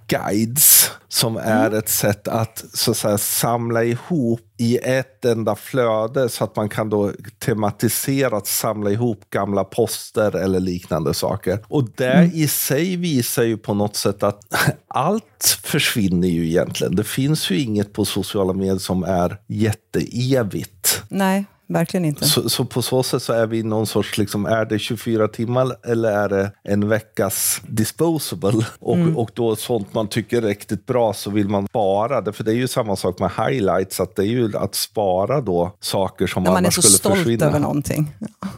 guides 0.10 0.92
som 1.08 1.38
är 1.38 1.72
ett 1.72 1.90
sätt 1.90 2.28
att, 2.28 2.66
så 2.74 2.92
att 2.92 2.98
säga, 2.98 3.18
samla 3.18 3.84
ihop 3.84 4.42
i 4.58 4.78
ett 4.78 5.26
enda 5.26 5.56
flöde 5.56 6.30
så 6.30 6.44
att 6.44 6.56
man 6.56 6.70
kan 6.70 6.90
då 6.90 7.12
tematiserat 7.40 8.48
samla 8.48 8.92
ihop 8.92 9.30
gamla 9.30 9.64
poster 9.64 10.36
eller 10.36 10.60
liknande 10.60 11.14
saker. 11.14 11.60
Och 11.68 11.90
det 11.96 12.32
i 12.34 12.48
sig 12.48 12.96
visar 12.96 13.44
ju 13.44 13.58
på 13.58 13.74
något 13.74 13.96
sätt 13.96 14.24
att 14.24 14.42
allt 14.88 15.60
försvinner 15.64 16.28
ju 16.28 16.48
egentligen. 16.48 16.96
Det 16.96 17.04
finns 17.04 17.52
ju 17.52 17.60
inget 17.60 17.94
på 17.94 18.06
sociala 18.06 18.54
medier 18.54 18.78
som 18.78 19.04
är 19.04 19.38
jätteevigt. 19.48 21.04
Nej, 21.10 21.46
verkligen 21.70 22.06
inte. 22.06 22.26
Så, 22.26 22.50
så 22.50 22.66
på 22.66 22.82
så 22.82 23.04
sätt 23.04 23.24
så 23.24 23.34
är 23.34 23.48
vi 23.48 23.64
någon 23.64 23.88
sorts, 23.88 24.18
liksom, 24.18 24.46
är 24.46 24.66
det 24.66 24.80
24 24.80 25.28
timmar 25.28 25.76
eller 25.88 26.12
är 26.12 26.30
det 26.30 26.52
en 26.64 26.90
veckas 26.90 27.62
disposable? 27.68 28.66
Och, 28.80 28.98
och 29.16 29.30
då 29.34 29.56
sånt 29.56 29.94
man 29.94 30.08
tycker 30.08 30.38
är 30.38 30.42
riktigt 30.42 30.86
bra 30.86 31.14
så 31.14 31.30
vill 31.30 31.50
man 31.50 31.68
spara 31.68 32.22
det. 32.22 32.34
För 32.34 32.44
det 32.44 32.52
är 32.52 32.56
ju 32.56 32.68
samma 32.68 32.96
sak 32.96 33.20
med 33.20 33.32
highlights, 33.38 34.00
att 34.00 34.16
det 34.16 34.22
är 34.22 34.26
ju 34.28 34.58
att 34.58 34.76
spara 34.76 35.42
då 35.42 35.76
saker 35.80 36.28
som 36.28 36.44
När 36.44 36.52
man 36.52 36.56
är 36.56 36.60
annars 36.60 36.76
så 36.76 36.82
skulle 36.82 36.98
stolt 36.98 37.18
försvinna. 37.18 37.46
över 37.46 37.60
någonting. 37.60 38.16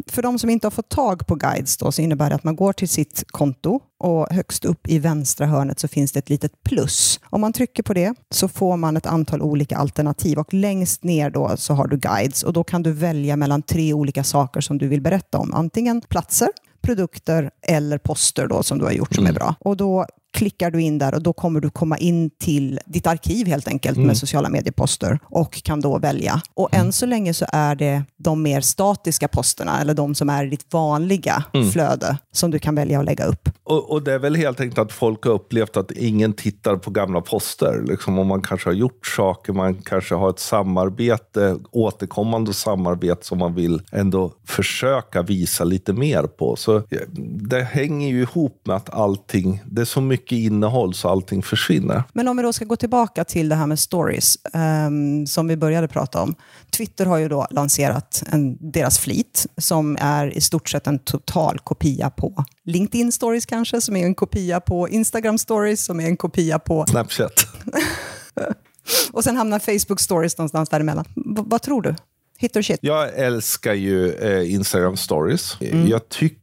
För 0.08 0.22
de 0.22 0.40
som 0.40 0.50
inte 0.50 0.68
har 0.68 0.72
fått 0.72 0.90
tag 0.90 1.28
på 1.28 1.36
guides 1.36 1.78
då, 1.78 1.92
så 1.92 2.02
innebär 2.02 2.30
det 2.30 2.36
att 2.36 2.44
man 2.44 2.56
går 2.56 2.74
till 2.74 2.90
sitt 2.90 3.24
konto 3.28 3.80
och 4.02 4.28
högst 4.32 4.66
upp 4.66 4.88
i 4.88 5.00
vänstra 5.00 5.46
hörnet 5.46 5.80
så 5.80 5.88
finns 5.88 6.12
det 6.12 6.20
ett 6.20 6.30
litet 6.30 6.64
plus. 6.64 7.20
Om 7.30 7.42
man 7.42 7.54
trycker 7.54 7.84
på 7.84 7.94
det 7.94 8.14
så 8.30 8.48
får 8.48 8.78
man 8.78 8.98
ett 8.98 9.06
antal 9.06 9.42
olika 9.42 9.78
alternativ 9.78 10.40
och 10.40 10.54
längst 10.54 11.04
ner 11.04 11.30
då 11.30 11.52
så 11.58 11.74
har 11.74 11.88
du 11.88 11.98
guides 11.98 12.44
och 12.44 12.54
då 12.54 12.64
kan 12.64 12.84
du 12.84 12.92
välja 12.92 13.36
mellan 13.36 13.62
tre 13.62 13.94
olika 13.94 14.24
saker 14.24 14.62
som 14.62 14.78
du 14.78 14.88
vill 14.88 15.02
berätta 15.02 15.38
om. 15.38 15.54
Antingen 15.54 16.02
platser, 16.02 16.50
produkter 16.82 17.52
eller 17.62 17.98
poster 17.98 18.48
då 18.48 18.64
som 18.64 18.80
du 18.80 18.86
har 18.86 18.92
gjort 18.92 19.16
som 19.16 19.26
är 19.26 19.34
bra. 19.34 19.56
Och 19.60 19.78
då 19.78 20.06
klickar 20.42 20.72
du 20.72 20.82
in 20.82 20.98
där 20.98 21.16
och 21.16 21.24
då 21.24 21.34
kommer 21.34 21.60
du 21.60 21.70
komma 21.70 21.98
in 21.98 22.30
till 22.30 22.80
ditt 22.86 23.08
arkiv 23.08 23.48
helt 23.48 23.68
enkelt 23.68 23.98
med 23.98 24.18
sociala 24.18 24.50
medieposter 24.50 25.20
och 25.24 25.64
kan 25.64 25.82
då 25.82 25.98
välja. 25.98 26.42
Och 26.54 26.76
än 26.76 26.92
så 26.92 27.06
länge 27.06 27.34
så 27.34 27.46
är 27.54 27.76
det 27.76 28.04
de 28.18 28.44
mer 28.44 28.62
statiska 28.62 29.28
posterna 29.28 29.82
eller 29.82 29.94
de 29.94 30.16
som 30.16 30.30
är 30.30 30.46
i 30.46 30.50
ditt 30.50 30.74
vanliga 30.74 31.44
flöde 31.74 32.18
som 32.32 32.52
du 32.52 32.60
kan 32.60 32.76
välja 32.76 33.00
att 33.00 33.06
lägga 33.06 33.26
upp. 33.26 33.50
Och, 33.64 33.92
och 33.92 34.04
det 34.04 34.14
är 34.14 34.20
väl 34.20 34.36
helt 34.36 34.60
enkelt 34.60 34.80
att 34.80 34.92
folk 34.92 35.26
har 35.26 35.32
upplevt 35.32 35.78
att 35.78 35.92
ingen 35.92 36.34
tittar 36.34 36.76
på 36.76 36.92
gamla 36.92 37.22
poster. 37.22 37.84
Liksom 37.88 38.20
om 38.20 38.28
man 38.28 38.42
kanske 38.42 38.70
har 38.70 38.76
gjort 38.76 39.08
saker, 39.08 39.54
man 39.54 39.76
kanske 39.76 40.16
har 40.16 40.30
ett 40.30 40.40
samarbete, 40.40 41.58
återkommande 41.72 42.54
samarbete 42.54 43.26
som 43.26 43.38
man 43.38 43.56
vill 43.56 43.82
ändå 43.92 44.34
försöka 44.46 45.22
visa 45.22 45.64
lite 45.64 45.94
mer 45.94 46.24
på. 46.24 46.56
Så 46.56 46.84
det 47.50 47.62
hänger 47.64 48.10
ju 48.10 48.22
ihop 48.22 48.62
med 48.66 48.76
att 48.76 48.90
allting, 48.90 49.62
det 49.66 49.82
är 49.82 49.86
så 49.86 50.02
mycket 50.02 50.31
mycket 50.32 50.52
innehåll 50.52 50.94
så 50.94 51.10
allting 51.10 51.44
försvinner. 51.44 52.04
Men 52.14 52.28
om 52.28 52.38
vi 52.38 52.44
då 52.44 52.54
ska 52.54 52.66
gå 52.66 52.76
tillbaka 52.76 53.24
till 53.24 53.50
det 53.50 53.56
här 53.56 53.68
med 53.68 53.80
stories, 53.80 54.38
um, 54.88 55.28
som 55.28 55.48
vi 55.48 55.58
började 55.58 55.88
prata 55.88 56.22
om. 56.22 56.36
Twitter 56.72 57.06
har 57.06 57.18
ju 57.18 57.28
då 57.28 57.48
lanserat 57.52 58.24
en, 58.32 58.72
deras 58.72 59.00
flit, 59.00 59.46
som 59.58 59.98
är 60.00 60.38
i 60.38 60.42
stort 60.42 60.70
sett 60.70 60.88
en 60.88 61.00
total 61.00 61.60
kopia 61.60 62.10
på 62.10 62.46
LinkedIn 62.66 63.12
stories 63.12 63.46
kanske, 63.46 63.82
som 63.82 63.96
är 63.96 64.06
en 64.06 64.16
kopia 64.16 64.60
på 64.60 64.90
Instagram 64.90 65.38
stories, 65.38 65.86
som 65.86 66.00
är 66.00 66.06
en 66.06 66.18
kopia 66.18 66.60
på... 66.60 66.86
Snapchat. 66.90 67.48
Och 69.12 69.24
sen 69.24 69.38
hamnar 69.38 69.60
Facebook 69.60 70.00
stories 70.00 70.38
någonstans 70.38 70.70
däremellan. 70.70 71.06
V 71.16 71.42
vad 71.46 71.62
tror 71.62 71.82
du? 71.82 71.96
Hit 72.38 72.56
or 72.56 72.62
shit? 72.62 72.80
Jag 72.82 73.16
älskar 73.16 73.74
ju 73.74 74.14
eh, 74.14 74.54
Instagram 74.54 74.98
stories. 74.98 75.58
Mm. 75.62 75.88
Jag 75.88 76.10
tycker 76.10 76.41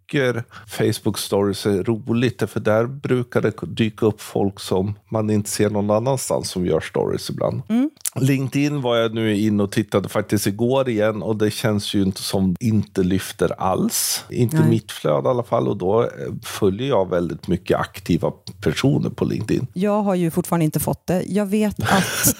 Facebook 0.66 1.18
stories 1.18 1.66
är 1.66 1.82
roligt, 1.82 2.42
för 2.50 2.60
där 2.60 2.86
brukar 2.86 3.40
det 3.40 3.52
dyka 3.62 4.06
upp 4.06 4.20
folk 4.20 4.60
som 4.60 4.98
man 5.08 5.30
inte 5.30 5.50
ser 5.50 5.70
någon 5.70 5.90
annanstans 5.90 6.50
som 6.50 6.66
gör 6.66 6.80
stories 6.80 7.30
ibland. 7.30 7.62
Mm. 7.68 7.90
LinkedIn 8.20 8.82
var 8.82 8.96
jag 8.96 9.14
nu 9.14 9.36
inne 9.36 9.62
och 9.62 9.72
tittade 9.72 10.08
faktiskt 10.08 10.46
igår 10.46 10.88
igen 10.88 11.22
och 11.22 11.36
det 11.36 11.50
känns 11.50 11.94
ju 11.94 12.02
inte 12.02 12.22
som 12.22 12.56
inte 12.60 13.02
lyfter 13.02 13.60
alls. 13.60 14.24
Inte 14.30 14.56
Nej. 14.56 14.68
mitt 14.68 14.92
flöde 14.92 15.28
i 15.28 15.30
alla 15.30 15.42
fall 15.42 15.68
och 15.68 15.76
då 15.76 16.02
eh, 16.02 16.08
följer 16.42 16.88
jag 16.88 17.10
väldigt 17.10 17.48
mycket 17.48 17.78
aktiva 17.78 18.32
personer 18.60 19.10
på 19.10 19.24
LinkedIn. 19.24 19.66
Jag 19.72 20.02
har 20.02 20.14
ju 20.14 20.30
fortfarande 20.30 20.64
inte 20.64 20.80
fått 20.80 21.06
det. 21.06 21.22
Jag 21.26 21.46
vet 21.46 21.80
att 21.80 22.36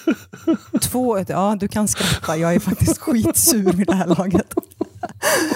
två, 0.81 1.19
ja 1.27 1.57
du 1.59 1.67
kan 1.67 1.87
skratta, 1.87 2.37
jag 2.37 2.55
är 2.55 2.59
faktiskt 2.59 2.97
skitsur 2.97 3.73
vid 3.73 3.87
det 3.87 3.95
här 3.95 4.07
laget. 4.07 4.53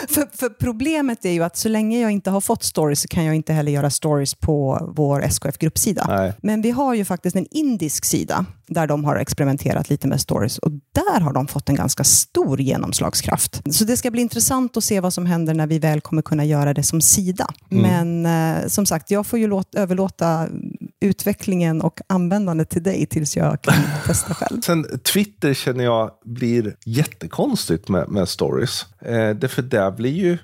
För, 0.09 0.37
för, 0.37 0.49
problemet 0.49 1.25
är 1.25 1.31
ju 1.31 1.43
att 1.43 1.57
så 1.57 1.69
länge 1.69 2.01
jag 2.01 2.11
inte 2.11 2.29
har 2.29 2.41
fått 2.41 2.63
stories 2.63 3.01
så 3.01 3.07
kan 3.07 3.25
jag 3.25 3.35
inte 3.35 3.53
heller 3.53 3.71
göra 3.71 3.89
stories 3.89 4.35
på 4.35 4.87
vår 4.95 5.21
SKF-gruppsida. 5.23 6.33
Men 6.41 6.61
vi 6.61 6.71
har 6.71 6.93
ju 6.93 7.05
faktiskt 7.05 7.35
en 7.35 7.47
indisk 7.51 8.05
sida 8.05 8.45
där 8.67 8.87
de 8.87 9.05
har 9.05 9.15
experimenterat 9.15 9.89
lite 9.89 10.07
med 10.07 10.21
stories 10.21 10.57
och 10.57 10.71
där 10.71 11.19
har 11.19 11.33
de 11.33 11.47
fått 11.47 11.69
en 11.69 11.75
ganska 11.75 12.03
stor 12.03 12.61
genomslagskraft. 12.61 13.61
Så 13.71 13.83
det 13.83 13.97
ska 13.97 14.11
bli 14.11 14.21
intressant 14.21 14.77
att 14.77 14.83
se 14.83 14.99
vad 14.99 15.13
som 15.13 15.25
händer 15.25 15.53
när 15.53 15.67
vi 15.67 15.79
väl 15.79 16.01
kommer 16.01 16.21
kunna 16.21 16.45
göra 16.45 16.73
det 16.73 16.83
som 16.83 17.01
sida. 17.01 17.47
Mm. 17.71 18.21
Men 18.21 18.61
eh, 18.61 18.67
som 18.67 18.85
sagt, 18.85 19.11
jag 19.11 19.25
får 19.25 19.39
ju 19.39 19.47
låta, 19.47 19.79
överlåta 19.79 20.47
utvecklingen 20.99 21.81
och 21.81 21.99
användandet 22.07 22.69
till 22.69 22.83
dig 22.83 23.05
tills 23.05 23.37
jag 23.37 23.61
kan 23.61 23.73
testa 24.05 24.33
själv. 24.33 24.61
Sen 24.65 24.85
Twitter 25.13 25.53
känner 25.53 25.83
jag 25.83 26.11
blir 26.25 26.75
jättekonstigt 26.85 27.89
med, 27.89 28.09
med 28.09 28.29
stories. 28.29 28.85
Eh, 29.05 29.29
därför 29.35 29.61
där 29.61 29.91
blir 29.91 30.11
ju 30.11 30.37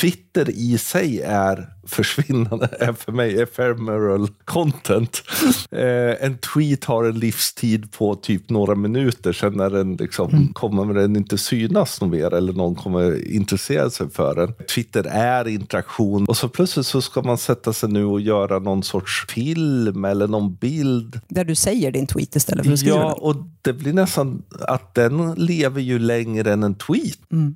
Twitter 0.00 0.50
i 0.50 0.78
sig 0.78 1.20
är 1.20 1.76
försvinnande 1.86 2.68
är 2.80 2.92
för 2.98 3.12
mig 3.12 3.40
ephemeral 3.40 4.28
content. 4.44 5.22
Eh, 5.70 6.24
en 6.24 6.38
tweet 6.38 6.84
har 6.84 7.04
en 7.04 7.18
livstid 7.18 7.92
på 7.92 8.14
typ 8.14 8.50
några 8.50 8.74
minuter, 8.74 9.32
sen 9.32 9.52
när 9.52 9.70
den 9.70 9.96
liksom, 9.96 10.30
mm. 10.30 10.52
kommer 10.52 10.94
den 10.94 11.16
inte 11.16 11.38
synas 11.38 12.00
något 12.00 12.10
mer 12.10 12.34
eller 12.34 12.52
någon 12.52 12.74
kommer 12.74 13.28
intressera 13.32 13.90
sig 13.90 14.10
för 14.10 14.34
den. 14.34 14.54
Twitter 14.74 15.04
är 15.04 15.48
interaktion 15.48 16.24
och 16.24 16.36
så 16.36 16.48
plötsligt 16.48 16.86
så 16.86 17.00
ska 17.00 17.22
man 17.22 17.38
sätta 17.38 17.72
sig 17.72 17.88
nu 17.88 18.04
och 18.04 18.20
göra 18.20 18.58
någon 18.58 18.82
sorts 18.82 19.26
film 19.28 20.04
eller 20.04 20.28
någon 20.28 20.54
bild. 20.54 21.20
Där 21.28 21.44
du 21.44 21.54
säger 21.54 21.90
din 21.90 22.06
tweet 22.06 22.36
istället 22.36 22.64
för 22.64 22.72
att 22.72 22.78
skriva 22.78 22.96
Ja, 22.96 23.12
och 23.12 23.36
det 23.62 23.72
blir 23.72 23.92
nästan 23.92 24.42
att 24.60 24.94
den 24.94 25.34
lever 25.34 25.80
ju 25.80 25.98
längre 25.98 26.52
än 26.52 26.62
en 26.62 26.74
tweet. 26.74 27.32
Mm. 27.32 27.55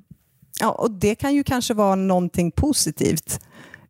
Ja, 0.61 0.71
och 0.71 0.91
det 0.91 1.15
kan 1.15 1.35
ju 1.35 1.43
kanske 1.43 1.73
vara 1.73 1.95
någonting 1.95 2.51
positivt 2.51 3.39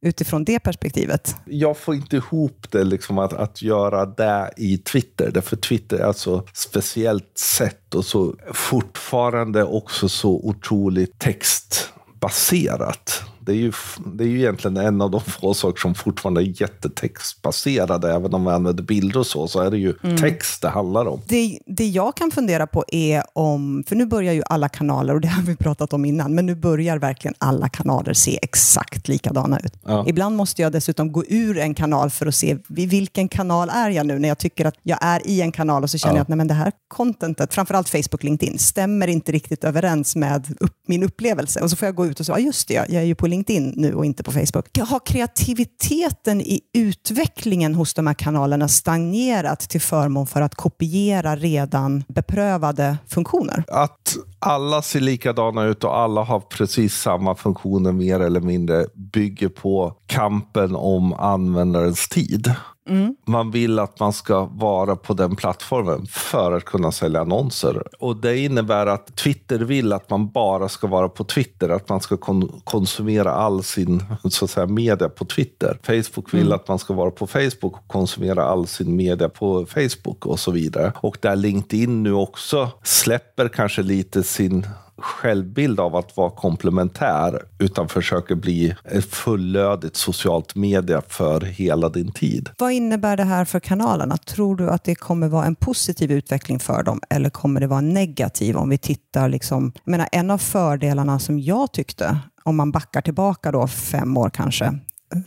utifrån 0.01 0.43
det 0.43 0.59
perspektivet? 0.59 1.35
Jag 1.45 1.77
får 1.77 1.95
inte 1.95 2.15
ihop 2.15 2.71
det, 2.71 2.83
liksom, 2.83 3.17
att, 3.17 3.33
att 3.33 3.61
göra 3.61 4.05
det 4.05 4.53
i 4.57 4.77
Twitter. 4.77 5.31
Därför 5.31 5.55
Twitter 5.55 5.97
är 5.97 6.13
så 6.13 6.43
speciellt 6.53 7.37
sätt 7.37 7.95
och 7.95 8.05
så 8.05 8.35
fortfarande 8.53 9.63
också 9.63 10.09
så 10.09 10.31
otroligt 10.31 11.19
textbaserat. 11.19 13.23
Det 13.45 13.51
är, 13.51 13.55
ju, 13.55 13.71
det 14.05 14.23
är 14.23 14.27
ju 14.27 14.39
egentligen 14.39 14.77
en 14.77 15.01
av 15.01 15.11
de 15.11 15.21
få 15.21 15.53
saker 15.53 15.81
som 15.81 15.95
fortfarande 15.95 16.41
är 16.41 16.61
jättetextbaserade. 16.61 18.13
Även 18.13 18.33
om 18.33 18.45
vi 18.45 18.51
använder 18.51 18.83
bilder 18.83 19.19
och 19.19 19.27
så, 19.27 19.47
så 19.47 19.59
är 19.59 19.71
det 19.71 19.77
ju 19.77 19.93
mm. 20.03 20.17
text 20.17 20.61
det 20.61 20.69
handlar 20.69 21.05
om. 21.05 21.21
Det, 21.27 21.59
det 21.65 21.87
jag 21.87 22.15
kan 22.15 22.31
fundera 22.31 22.67
på 22.67 22.85
är 22.87 23.23
om, 23.33 23.83
för 23.87 23.95
nu 23.95 24.05
börjar 24.05 24.33
ju 24.33 24.43
alla 24.45 24.69
kanaler, 24.69 25.13
och 25.13 25.21
det 25.21 25.27
har 25.27 25.43
vi 25.43 25.55
pratat 25.55 25.93
om 25.93 26.05
innan, 26.05 26.35
men 26.35 26.45
nu 26.45 26.55
börjar 26.55 26.97
verkligen 26.97 27.35
alla 27.37 27.69
kanaler 27.69 28.13
se 28.13 28.39
exakt 28.41 29.07
likadana 29.07 29.59
ut. 29.59 29.73
Ja. 29.85 30.05
Ibland 30.07 30.35
måste 30.35 30.61
jag 30.61 30.71
dessutom 30.71 31.11
gå 31.11 31.23
ur 31.27 31.57
en 31.57 31.73
kanal 31.73 32.09
för 32.09 32.25
att 32.25 32.35
se 32.35 32.57
vilken 32.67 33.27
kanal 33.27 33.69
är 33.69 33.89
jag 33.89 34.05
nu, 34.05 34.19
när 34.19 34.27
jag 34.27 34.37
tycker 34.37 34.65
att 34.65 34.75
jag 34.83 34.97
är 35.01 35.27
i 35.27 35.41
en 35.41 35.51
kanal 35.51 35.83
och 35.83 35.89
så 35.89 35.97
känner 35.97 36.13
ja. 36.13 36.17
jag 36.17 36.21
att 36.21 36.27
nej, 36.27 36.37
men 36.37 36.47
det 36.47 36.53
här 36.53 36.71
contentet, 36.87 37.53
framförallt 37.53 37.89
Facebook 37.89 38.23
LinkedIn, 38.23 38.59
stämmer 38.59 39.07
inte 39.07 39.31
riktigt 39.31 39.63
överens 39.63 40.15
med 40.15 40.55
upp, 40.59 40.73
min 40.87 41.03
upplevelse. 41.03 41.61
Och 41.61 41.69
så 41.69 41.75
får 41.75 41.85
jag 41.85 41.95
gå 41.95 42.05
ut 42.05 42.19
och 42.19 42.25
säga, 42.25 42.39
ja 42.39 42.45
just 42.45 42.67
det, 42.67 42.73
jag 42.73 42.93
är 42.93 43.01
ju 43.01 43.15
på 43.15 43.27
LinkedIn 43.31 43.73
nu 43.77 43.93
och 43.93 44.05
inte 44.05 44.23
på 44.23 44.31
Facebook. 44.31 44.77
Har 44.77 44.99
kreativiteten 45.05 46.41
i 46.41 46.61
utvecklingen 46.73 47.75
hos 47.75 47.93
de 47.93 48.07
här 48.07 48.13
kanalerna 48.13 48.67
stagnerat 48.67 49.59
till 49.59 49.81
förmån 49.81 50.27
för 50.27 50.41
att 50.41 50.55
kopiera 50.55 51.35
redan 51.35 52.03
beprövade 52.07 52.97
funktioner? 53.07 53.63
Att 53.67 54.15
alla 54.39 54.81
ser 54.81 54.99
likadana 54.99 55.63
ut 55.63 55.83
och 55.83 55.97
alla 55.97 56.23
har 56.23 56.39
precis 56.39 56.93
samma 56.93 57.35
funktioner 57.35 57.91
mer 57.91 58.19
eller 58.19 58.39
mindre 58.39 58.85
bygger 58.93 59.49
på 59.49 59.95
kampen 60.11 60.75
om 60.75 61.13
användarens 61.13 62.09
tid. 62.09 62.53
Mm. 62.89 63.15
Man 63.27 63.51
vill 63.51 63.79
att 63.79 63.99
man 63.99 64.13
ska 64.13 64.45
vara 64.45 64.95
på 64.95 65.13
den 65.13 65.35
plattformen 65.35 66.05
för 66.05 66.51
att 66.51 66.65
kunna 66.65 66.91
sälja 66.91 67.21
annonser. 67.21 67.83
Och 67.99 68.17
Det 68.17 68.37
innebär 68.37 68.87
att 68.87 69.15
Twitter 69.15 69.59
vill 69.59 69.93
att 69.93 70.09
man 70.09 70.31
bara 70.31 70.69
ska 70.69 70.87
vara 70.87 71.09
på 71.09 71.23
Twitter, 71.23 71.69
att 71.69 71.89
man 71.89 72.01
ska 72.01 72.17
kon 72.17 72.61
konsumera 72.63 73.31
all 73.31 73.63
sin 73.63 74.03
så 74.29 74.45
att 74.45 74.51
säga, 74.51 74.67
media 74.67 75.09
på 75.09 75.25
Twitter. 75.25 75.79
Facebook 75.83 76.33
vill 76.33 76.41
mm. 76.41 76.53
att 76.53 76.67
man 76.67 76.79
ska 76.79 76.93
vara 76.93 77.11
på 77.11 77.27
Facebook 77.27 77.77
och 77.77 77.87
konsumera 77.87 78.43
all 78.43 78.67
sin 78.67 78.95
media 78.95 79.29
på 79.29 79.65
Facebook 79.65 80.25
och 80.25 80.39
så 80.39 80.51
vidare. 80.51 80.93
Och 80.95 81.17
där 81.21 81.35
LinkedIn 81.35 82.03
nu 82.03 82.13
också 82.13 82.69
släpper 82.83 83.47
kanske 83.47 83.81
lite 83.81 84.23
sin 84.23 84.67
självbild 84.97 85.79
av 85.79 85.95
att 85.95 86.17
vara 86.17 86.29
komplementär 86.29 87.41
utan 87.59 87.89
försöker 87.89 88.35
bli 88.35 88.75
ett 88.85 89.05
fullödigt 89.05 89.95
socialt 89.95 90.55
media 90.55 91.01
för 91.07 91.41
hela 91.41 91.89
din 91.89 92.11
tid. 92.11 92.49
Vad 92.57 92.71
innebär 92.71 93.17
det 93.17 93.23
här 93.23 93.45
för 93.45 93.59
kanalerna? 93.59 94.17
Tror 94.17 94.55
du 94.55 94.69
att 94.69 94.83
det 94.83 94.95
kommer 94.95 95.27
vara 95.27 95.45
en 95.45 95.55
positiv 95.55 96.11
utveckling 96.11 96.59
för 96.59 96.83
dem 96.83 96.99
eller 97.09 97.29
kommer 97.29 97.59
det 97.59 97.67
vara 97.67 97.81
negativ 97.81 98.57
om 98.57 98.69
vi 98.69 98.77
tittar 98.77 99.29
liksom, 99.29 99.71
jag 99.83 99.91
menar, 99.91 100.07
en 100.11 100.31
av 100.31 100.37
fördelarna 100.37 101.19
som 101.19 101.39
jag 101.39 101.71
tyckte 101.71 102.17
om 102.43 102.55
man 102.55 102.71
backar 102.71 103.01
tillbaka 103.01 103.51
då 103.51 103.67
fem 103.67 104.17
år 104.17 104.29
kanske, 104.29 104.79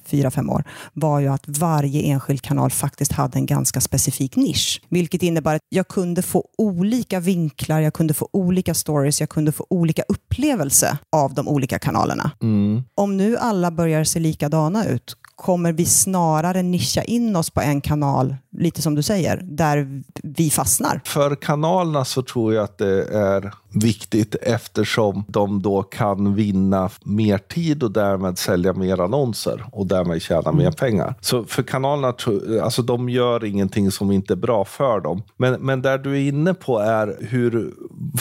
fyra, 0.04 0.30
fem 0.30 0.50
år, 0.50 0.64
var 0.92 1.20
ju 1.20 1.28
att 1.28 1.44
varje 1.46 2.02
enskild 2.02 2.42
kanal 2.42 2.70
faktiskt 2.70 3.12
hade 3.12 3.38
en 3.38 3.46
ganska 3.46 3.80
specifik 3.80 4.36
nisch. 4.36 4.82
Vilket 4.88 5.22
innebär 5.22 5.54
att 5.54 5.62
jag 5.68 5.88
kunde 5.88 6.22
få 6.22 6.44
olika 6.58 7.20
vinklar, 7.20 7.80
jag 7.80 7.94
kunde 7.94 8.14
få 8.14 8.28
olika 8.32 8.74
stories, 8.74 9.20
jag 9.20 9.28
kunde 9.28 9.52
få 9.52 9.66
olika 9.70 10.02
upplevelse 10.08 10.98
av 11.12 11.34
de 11.34 11.48
olika 11.48 11.78
kanalerna. 11.78 12.30
Mm. 12.42 12.82
Om 12.94 13.16
nu 13.16 13.36
alla 13.36 13.70
börjar 13.70 14.04
se 14.04 14.20
likadana 14.20 14.86
ut, 14.86 15.16
kommer 15.36 15.72
vi 15.72 15.86
snarare 15.86 16.62
nischa 16.62 17.02
in 17.02 17.36
oss 17.36 17.50
på 17.50 17.60
en 17.60 17.80
kanal, 17.80 18.36
lite 18.52 18.82
som 18.82 18.94
du 18.94 19.02
säger, 19.02 19.40
där 19.42 20.02
vi 20.22 20.50
fastnar? 20.50 21.00
För 21.04 21.34
kanalerna 21.34 22.04
så 22.04 22.22
tror 22.22 22.54
jag 22.54 22.64
att 22.64 22.78
det 22.78 23.04
är 23.04 23.52
viktigt 23.72 24.34
eftersom 24.42 25.24
de 25.28 25.62
då 25.62 25.82
kan 25.82 26.34
vinna 26.34 26.90
mer 27.04 27.38
tid 27.38 27.82
och 27.82 27.90
därmed 27.90 28.38
sälja 28.38 28.72
mer 28.72 29.00
annonser 29.00 29.64
och 29.72 29.86
därmed 29.86 30.22
tjäna 30.22 30.50
mm. 30.50 30.56
mer 30.56 30.70
pengar. 30.70 31.14
Så 31.20 31.44
för 31.44 31.62
kanalerna, 31.62 32.14
alltså 32.62 32.82
de 32.82 33.08
gör 33.08 33.44
ingenting 33.44 33.90
som 33.90 34.12
inte 34.12 34.34
är 34.34 34.36
bra 34.36 34.64
för 34.64 35.00
dem. 35.00 35.22
Men, 35.36 35.52
men 35.60 35.82
där 35.82 35.98
du 35.98 36.12
är 36.12 36.28
inne 36.28 36.54
på 36.54 36.78
är 36.78 37.16
hur, 37.20 37.74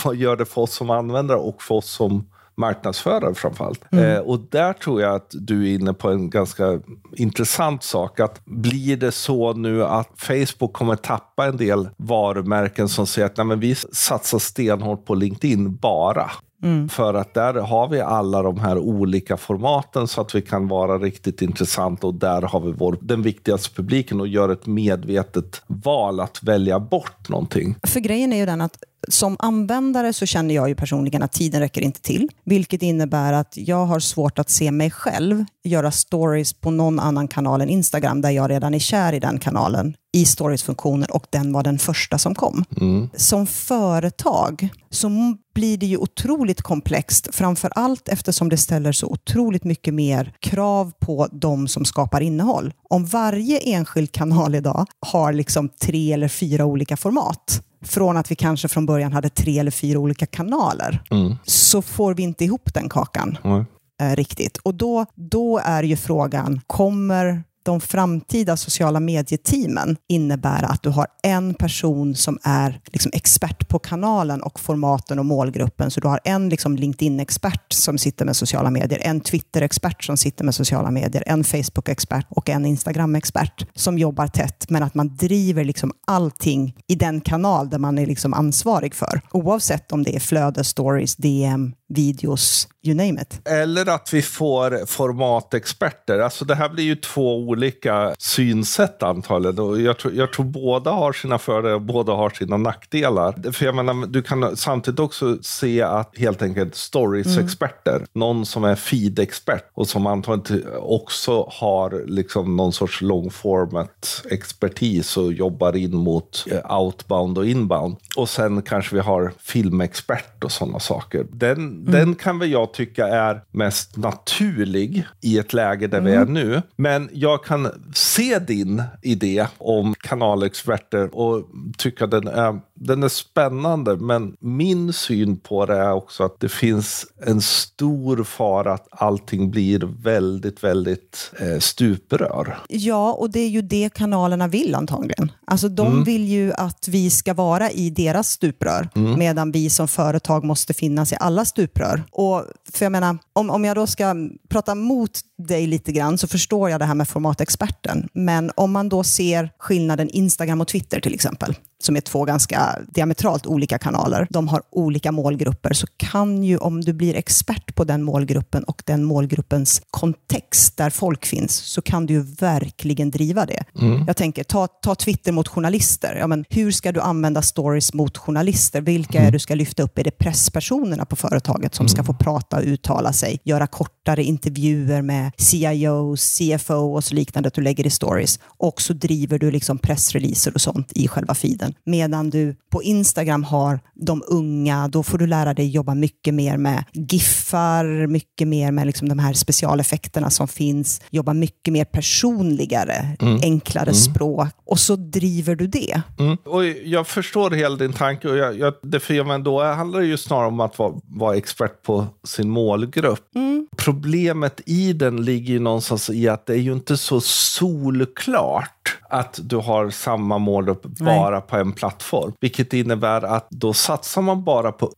vad 0.03 0.15
gör 0.15 0.35
det 0.35 0.45
för 0.45 0.61
oss 0.61 0.73
som 0.73 0.89
användare 0.89 1.37
och 1.37 1.61
för 1.61 1.75
oss 1.75 1.89
som 1.89 2.25
marknadsförare 2.55 3.35
framförallt. 3.35 3.81
Mm. 3.91 4.05
Eh, 4.05 4.19
och 4.19 4.39
där 4.39 4.73
tror 4.73 5.01
jag 5.01 5.15
att 5.15 5.31
du 5.33 5.69
är 5.69 5.75
inne 5.75 5.93
på 5.93 6.09
en 6.09 6.29
ganska 6.29 6.79
intressant 7.15 7.83
sak. 7.83 8.19
Att 8.19 8.45
blir 8.45 8.97
det 8.97 9.11
så 9.11 9.53
nu 9.53 9.85
att 9.85 10.09
Facebook 10.15 10.73
kommer 10.73 10.95
tappa 10.95 11.45
en 11.45 11.57
del 11.57 11.89
varumärken 11.97 12.89
som 12.89 13.07
säger 13.07 13.25
att 13.25 13.37
Nej, 13.37 13.45
men 13.45 13.59
vi 13.59 13.75
satsar 13.75 14.39
stenhårt 14.39 15.05
på 15.05 15.15
LinkedIn 15.15 15.75
bara. 15.75 16.31
Mm. 16.63 16.89
För 16.89 17.13
att 17.13 17.33
där 17.33 17.53
har 17.53 17.87
vi 17.87 18.01
alla 18.01 18.41
de 18.41 18.59
här 18.59 18.77
olika 18.77 19.37
formaten 19.37 20.07
så 20.07 20.21
att 20.21 20.35
vi 20.35 20.41
kan 20.41 20.67
vara 20.67 20.97
riktigt 20.97 21.41
intressanta 21.41 22.07
och 22.07 22.13
där 22.13 22.41
har 22.41 22.59
vi 22.59 22.71
vår, 22.71 22.97
den 23.01 23.21
viktigaste 23.21 23.75
publiken 23.75 24.21
och 24.21 24.27
gör 24.27 24.49
ett 24.49 24.65
medvetet 24.65 25.61
val 25.67 26.19
att 26.19 26.43
välja 26.43 26.79
bort 26.79 27.29
någonting. 27.29 27.75
För 27.87 27.99
grejen 27.99 28.33
är 28.33 28.37
ju 28.37 28.45
den 28.45 28.61
att 28.61 28.77
Som 29.07 29.35
användare 29.39 30.13
så 30.13 30.25
känner 30.25 30.55
jag 30.55 30.69
ju 30.69 30.75
personligen 30.75 31.23
att 31.23 31.31
tiden 31.31 31.61
räcker 31.61 31.81
inte 31.81 32.01
till, 32.01 32.29
vilket 32.45 32.81
innebär 32.81 33.33
att 33.33 33.53
jag 33.57 33.85
har 33.85 33.99
svårt 33.99 34.39
att 34.39 34.49
se 34.49 34.71
mig 34.71 34.91
själv 34.91 35.45
göra 35.63 35.91
stories 35.91 36.53
på 36.53 36.71
någon 36.71 36.99
annan 36.99 37.27
kanal 37.27 37.61
än 37.61 37.69
Instagram, 37.69 38.21
där 38.21 38.29
jag 38.29 38.49
redan 38.49 38.73
är 38.73 38.79
kär 38.79 39.13
i 39.13 39.19
den 39.19 39.39
kanalen, 39.39 39.95
i 40.13 40.25
stories-funktionen 40.25 41.09
och 41.09 41.25
den 41.29 41.53
var 41.53 41.63
den 41.63 41.79
första 41.79 42.17
som 42.17 42.35
kom. 42.35 42.65
Mm. 42.81 43.09
Som 43.15 43.47
företag 43.47 44.69
så 44.89 45.09
blir 45.55 45.77
det 45.77 45.85
ju 45.85 45.97
otroligt 45.97 46.61
komplext, 46.61 47.29
framför 47.31 47.71
allt 47.75 48.09
eftersom 48.09 48.49
det 48.49 48.57
ställer 48.57 48.91
så 48.91 49.07
otroligt 49.07 49.63
mycket 49.63 49.93
mer 49.93 50.33
krav 50.39 50.91
på 50.99 51.27
de 51.31 51.67
som 51.67 51.85
skapar 51.85 52.21
innehåll. 52.21 52.73
Om 52.89 53.05
varje 53.05 53.59
enskild 53.59 54.11
kanal 54.11 54.55
idag 54.55 54.85
har 54.99 55.33
liksom 55.33 55.69
tre 55.69 56.13
eller 56.13 56.27
fyra 56.27 56.65
olika 56.65 56.97
format, 56.97 57.61
från 57.83 58.17
att 58.17 58.31
vi 58.31 58.35
kanske 58.35 58.67
från 58.67 58.85
början 58.85 59.13
hade 59.13 59.29
tre 59.29 59.59
eller 59.59 59.71
fyra 59.71 59.99
olika 59.99 60.25
kanaler, 60.25 61.01
Mm. 61.11 61.35
så 61.45 61.81
får 61.81 62.13
vi 62.13 62.23
inte 62.23 62.45
ihop 62.45 62.73
den 62.73 62.89
kakan 62.89 63.37
Mm. 63.43 63.65
eh, 64.01 64.15
riktigt. 64.15 64.57
Och 64.57 64.75
då, 64.75 65.05
då 65.15 65.57
är 65.63 65.83
ju 65.83 65.95
frågan, 65.97 66.61
kommer 66.67 67.43
de 67.63 67.81
framtida 67.81 68.57
sociala 68.57 68.99
medieteamen 68.99 69.97
innebära 70.09 70.67
att 70.67 70.83
du 70.83 70.89
har 70.89 71.07
en 71.23 71.53
person 71.53 72.15
som 72.15 72.39
är 72.43 72.81
liksom 72.85 73.11
expert 73.15 73.67
på 73.67 73.79
kanalen 73.79 74.41
och 74.41 74.59
formaten 74.59 75.19
och 75.19 75.25
målgruppen. 75.25 75.91
Så 75.91 75.99
du 75.99 76.07
har 76.07 76.19
en 76.23 76.49
liksom 76.49 76.75
LinkedIn-expert 76.75 77.73
som 77.73 77.97
sitter 77.97 78.25
med 78.25 78.35
sociala 78.35 78.69
medier, 78.69 78.99
en 79.01 79.21
Twitter-expert 79.21 80.03
som 80.03 80.17
sitter 80.17 80.45
med 80.45 80.55
sociala 80.55 80.91
medier, 80.91 81.23
en 81.25 81.43
Facebook-expert 81.43 82.25
och 82.29 82.49
en 82.49 82.65
Instagram-expert 82.65 83.67
som 83.75 83.97
jobbar 83.97 84.27
tätt, 84.27 84.69
men 84.69 84.83
att 84.83 84.95
man 84.95 85.15
driver 85.15 85.63
liksom 85.63 85.91
allting 86.07 86.75
i 86.87 86.95
den 86.95 87.21
kanal 87.21 87.69
där 87.69 87.79
man 87.79 87.97
är 87.97 88.05
liksom 88.05 88.33
ansvarig 88.33 88.95
för. 88.95 89.21
Oavsett 89.31 89.91
om 89.91 90.03
det 90.03 90.15
är 90.15 90.19
flöde, 90.19 90.63
stories, 90.63 91.15
DM, 91.15 91.73
videos, 91.89 92.67
you 92.85 92.95
name 92.95 93.21
it. 93.21 93.41
Eller 93.45 93.89
att 93.89 94.13
vi 94.13 94.21
får 94.21 94.85
formatexperter. 94.85 96.19
Alltså 96.19 96.45
det 96.45 96.55
här 96.55 96.69
blir 96.69 96.83
ju 96.83 96.95
två 96.95 97.37
olika 97.37 98.15
synsätt 98.17 99.03
antagligen. 99.03 99.59
Och 99.59 99.81
jag, 99.81 99.99
tror, 99.99 100.13
jag 100.13 100.33
tror 100.33 100.45
båda 100.45 100.91
har 100.91 101.13
sina 101.13 101.37
fördelar 101.37 101.75
och 101.75 101.81
båda 101.81 102.13
har 102.13 102.29
sina 102.29 102.57
nackdelar. 102.57 103.51
För 103.51 103.65
jag 103.65 103.75
menar, 103.75 104.07
du 104.07 104.21
kan 104.21 104.57
samtidigt 104.57 104.99
också 104.99 105.37
se 105.41 105.81
att 105.81 106.17
helt 106.17 106.41
enkelt 106.41 106.75
stories-experter, 106.75 108.05
någon 108.13 108.45
som 108.45 108.63
är 108.63 108.75
feed-expert 108.75 109.63
och 109.73 109.87
som 109.87 110.07
antagligen 110.07 110.67
också 110.79 111.49
har 111.51 112.03
liksom 112.07 112.55
någon 112.55 112.73
sorts 112.73 113.01
long 113.01 113.31
format-expertis 113.31 115.17
och 115.17 115.33
jobbar 115.33 115.75
in 115.75 115.95
mot 115.95 116.45
eh, 116.51 116.77
outbound 116.79 117.37
och 117.37 117.45
inbound. 117.45 117.95
Och 118.15 118.29
sen 118.29 118.61
kanske 118.61 118.95
vi 118.95 119.01
har 119.01 119.33
filmexpert 119.39 120.43
och 120.43 120.51
sådana 120.51 120.79
saker. 120.79 121.25
Den, 121.31 121.85
den 121.91 122.15
kan 122.15 122.39
väl 122.39 122.51
jag 122.51 122.72
tycka 122.73 123.07
är 123.07 123.41
mest 123.51 123.97
naturlig 123.97 125.05
i 125.21 125.37
ett 125.37 125.53
läge 125.53 125.87
där 125.87 126.01
vi 126.01 126.13
är 126.13 126.25
nu. 126.25 126.61
Men 126.75 127.09
jag 127.13 127.43
kan 127.43 127.91
se 127.95 128.39
din 128.39 128.83
idé 129.01 129.47
om 129.57 129.95
kanalexperter 129.99 131.15
och 131.15 131.43
tycka 131.77 132.07
den 132.07 132.27
är, 132.27 132.59
den 132.73 133.03
är 133.03 133.07
spännande. 133.09 133.97
Men 133.97 134.35
min 134.39 134.93
syn 134.93 135.37
på 135.37 135.65
det 135.65 135.75
är 135.77 135.93
också 135.93 136.23
att 136.23 136.39
det 136.39 136.49
finns 136.49 137.05
en 137.25 137.41
stor 137.41 138.23
fara 138.23 138.73
att 138.73 138.87
allting 138.91 139.51
blir 139.51 139.79
väldigt, 140.03 140.63
väldigt 140.63 141.31
eh, 141.39 141.59
stuprör. 141.59 142.57
Ja, 142.69 143.13
och 143.13 143.29
det 143.31 143.39
är 143.39 143.49
ju 143.49 143.61
det 143.61 143.89
kanalerna 143.93 144.47
vill 144.47 144.75
antagligen. 144.75 145.31
Alltså 145.45 145.69
de 145.69 145.87
Mm. 145.87 146.03
vill 146.03 146.25
ju 146.27 146.53
att 146.53 146.87
vi 146.87 147.09
ska 147.09 147.33
vara 147.33 147.71
i 147.71 147.89
deras 147.89 148.29
stuprör, 148.29 148.89
Mm. 148.95 149.19
medan 149.19 149.51
vi 149.51 149.69
som 149.69 149.87
företag 149.87 150.43
måste 150.43 150.73
finnas 150.73 151.13
i 151.13 151.15
alla 151.19 151.45
stuprör. 151.45 152.03
Och 152.11 152.45
för 152.73 152.85
jag 152.85 152.91
menar, 152.91 153.17
om, 153.33 153.49
om 153.49 153.65
jag 153.65 153.75
då 153.75 153.87
ska 153.87 154.15
prata 154.49 154.75
mot 154.75 155.19
dig 155.47 155.67
lite 155.67 155.91
grann 155.91 156.17
så 156.17 156.27
förstår 156.27 156.69
jag 156.69 156.79
det 156.79 156.85
här 156.85 156.95
med 156.95 157.07
formatexperten. 157.07 158.09
Men 158.13 158.51
om 158.55 158.71
man 158.71 158.89
då 158.89 159.03
ser 159.03 159.49
skillnaden 159.59 160.09
Instagram 160.09 160.61
och 160.61 160.67
Twitter 160.67 160.99
till 160.99 161.13
exempel, 161.13 161.55
som 161.85 161.95
är 161.95 162.01
två 162.01 162.25
ganska 162.25 162.79
diametralt 162.87 163.45
olika 163.45 163.77
kanaler. 163.77 164.27
De 164.29 164.47
har 164.47 164.61
olika 164.71 165.11
målgrupper, 165.11 165.73
så 165.73 165.87
kan 165.97 166.43
ju 166.43 166.57
om 166.57 166.81
du 166.81 166.93
blir 166.93 167.15
expert 167.15 167.75
på 167.75 167.83
den 167.83 168.03
målgruppen 168.03 168.63
och 168.63 168.83
den 168.85 169.03
målgruppens 169.03 169.81
kontext 169.91 170.77
där 170.77 170.89
folk 170.89 171.25
finns, 171.25 171.55
så 171.55 171.81
kan 171.81 172.05
du 172.05 172.13
ju 172.13 172.21
verkligen 172.21 173.11
driva 173.11 173.45
det. 173.45 173.63
Jag 174.07 174.17
tänker, 174.17 174.43
ta, 174.43 174.67
ta 174.67 174.95
Twitter 174.95 175.31
mot 175.31 175.47
journalister. 175.47 176.15
Ja, 176.19 176.27
men 176.27 176.45
hur 176.49 176.71
ska 176.71 176.91
du 176.91 177.01
använda 177.01 177.41
stories 177.41 177.93
mot 177.93 178.17
journalister? 178.17 178.81
Vilka 178.81 179.19
är 179.19 179.25
det 179.25 179.31
du 179.31 179.39
ska 179.39 179.55
lyfta 179.55 179.83
upp? 179.83 179.97
Är 179.97 180.03
det 180.03 180.11
presspersonerna 180.11 181.05
på 181.05 181.15
företaget 181.15 181.75
som 181.75 181.87
ska 181.87 182.03
få 182.03 182.13
prata 182.13 182.57
och 182.57 182.63
uttala 182.63 183.13
sig? 183.13 183.39
Göra 183.43 183.67
kortare 183.67 184.23
intervjuer 184.23 185.01
med 185.01 185.31
CIOs, 185.37 186.37
CFO 186.37 186.95
och 186.95 187.03
så 187.03 187.15
liknande 187.15 187.47
att 187.47 187.53
du 187.53 187.61
lägger 187.61 187.87
i 187.87 187.89
stories. 187.89 188.39
Och 188.43 188.81
så 188.81 188.93
driver 188.93 189.39
du 189.39 189.51
liksom 189.51 189.77
pressreleaser 189.77 190.53
och 190.53 190.61
sånt 190.61 190.91
i 190.95 191.07
själva 191.07 191.33
feeden. 191.33 191.72
Medan 191.85 192.29
du 192.29 192.55
på 192.71 192.83
Instagram 192.83 193.43
har 193.43 193.79
de 193.93 194.23
unga, 194.27 194.87
då 194.87 195.03
får 195.03 195.17
du 195.17 195.27
lära 195.27 195.53
dig 195.53 195.69
jobba 195.69 195.93
mycket 195.93 196.33
mer 196.33 196.57
med 196.57 196.83
giffar, 196.93 198.07
mycket 198.07 198.47
mer 198.47 198.71
med 198.71 198.87
liksom 198.87 199.09
de 199.09 199.19
här 199.19 199.33
specialeffekterna 199.33 200.29
som 200.29 200.47
finns, 200.47 201.01
jobba 201.09 201.33
mycket 201.33 201.73
mer 201.73 201.85
personligare, 201.85 203.17
enklare 203.41 203.93
språk. 203.93 204.47
Och 204.65 204.79
så 204.79 204.95
driver 204.95 205.55
du 205.55 205.67
det. 205.67 206.01
Mm. 206.19 206.37
Och 206.45 206.65
jag 206.65 207.07
förstår 207.07 207.51
hela 207.51 207.75
din 207.75 207.93
tanke. 207.93 208.27
Och 208.29 208.37
jag, 208.37 208.59
jag, 208.59 208.73
det 208.81 208.99
för 208.99 209.23
men 209.23 209.43
då 209.43 209.63
handlar 209.63 209.99
det 209.99 210.05
ju 210.05 210.17
snarare 210.17 210.47
om 210.47 210.59
att 210.59 210.79
vara, 210.79 210.93
vara 211.03 211.35
expert 211.35 211.83
på 211.83 212.07
sin 212.23 212.49
målgrupp. 212.49 213.29
Problemet 213.77 214.61
i 214.65 214.93
den 214.93 215.25
ligger 215.25 215.53
ju 215.53 215.59
någonstans 215.59 216.09
i 216.09 216.27
att 216.27 216.45
det 216.45 216.53
är 216.53 216.57
ju 216.57 216.73
inte 216.73 216.97
så 216.97 217.21
solklart 217.21 218.82
att 219.09 219.39
du 219.43 219.57
har 219.57 219.89
samma 219.89 220.37
målgrupp 220.37 220.83
bara 220.83 221.41
på 221.41 221.57
en 221.57 221.71
plattform. 221.71 222.33
Vilket 222.39 222.73
innebär 222.73 223.21
att 223.21 223.47
då 223.49 223.73
satsar 223.73 224.21
man 224.21 224.43
bara 224.43 224.71
på 224.71 224.91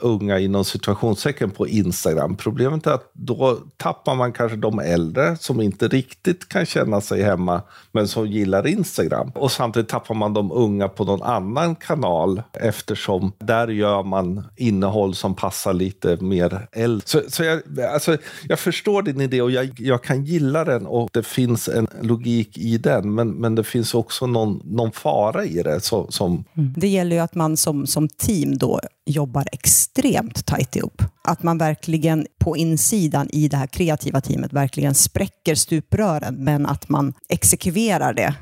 unga 0.00 0.38
inom 0.38 0.64
situationstecken 0.64 1.50
på 1.50 1.68
Instagram. 1.68 2.36
Problemet 2.36 2.86
är 2.86 2.90
att 2.90 3.10
då 3.12 3.58
tappar 3.76 4.14
man 4.14 4.32
kanske 4.32 4.56
de 4.56 4.78
äldre 4.78 5.36
som 5.36 5.60
inte 5.60 5.88
riktigt 5.88 6.48
kan 6.48 6.66
känna 6.66 7.00
sig 7.00 7.22
hemma 7.22 7.62
men 7.92 8.08
som 8.08 8.26
gillar 8.26 8.66
Instagram. 8.66 9.32
Och 9.34 9.52
samtidigt 9.52 9.88
tappar 9.88 10.14
man 10.14 10.34
de 10.34 10.52
unga 10.52 10.88
på 10.88 11.04
någon 11.04 11.22
annan 11.22 11.74
kanal 11.76 12.42
eftersom 12.52 13.32
där 13.38 13.68
gör 13.68 14.02
man 14.02 14.44
innehåll 14.56 15.14
som 15.14 15.34
passar 15.34 15.72
lite 15.72 16.16
mer 16.16 16.68
äldre. 16.72 17.06
Så, 17.06 17.20
så 17.28 17.44
jag, 17.44 17.80
alltså, 17.92 18.16
jag 18.48 18.58
förstår 18.58 19.02
din 19.02 19.20
idé 19.20 19.42
och 19.42 19.50
jag, 19.50 19.70
jag 19.78 20.02
kan 20.02 20.24
gilla 20.24 20.64
den 20.64 20.86
och 20.86 21.10
det 21.12 21.22
finns 21.22 21.68
en 21.68 21.86
logik 22.02 22.58
i 22.58 22.78
den. 22.78 23.14
Men, 23.14 23.27
men 23.30 23.54
det 23.54 23.64
finns 23.64 23.94
också 23.94 24.26
någon, 24.26 24.62
någon 24.64 24.92
fara 24.92 25.44
i 25.44 25.62
det. 25.62 25.80
Så, 25.80 26.06
som, 26.10 26.44
mm. 26.56 26.74
Det 26.76 26.88
gäller 26.88 27.16
ju 27.16 27.22
att 27.22 27.34
man 27.34 27.56
som, 27.56 27.86
som 27.86 28.08
team 28.08 28.58
då 28.58 28.80
jobbar 29.06 29.44
extremt 29.52 30.46
tajt 30.46 30.76
ihop. 30.76 31.02
Att 31.28 31.42
man 31.42 31.58
verkligen 31.58 32.26
på 32.38 32.56
insidan 32.56 33.28
i 33.30 33.48
det 33.48 33.56
här 33.56 33.66
kreativa 33.66 34.20
teamet 34.20 34.52
verkligen 34.52 34.94
spräcker 34.94 35.54
stuprören, 35.54 36.34
men 36.34 36.66
att 36.66 36.88
man 36.88 37.14
exekverar 37.28 38.12
det 38.12 38.34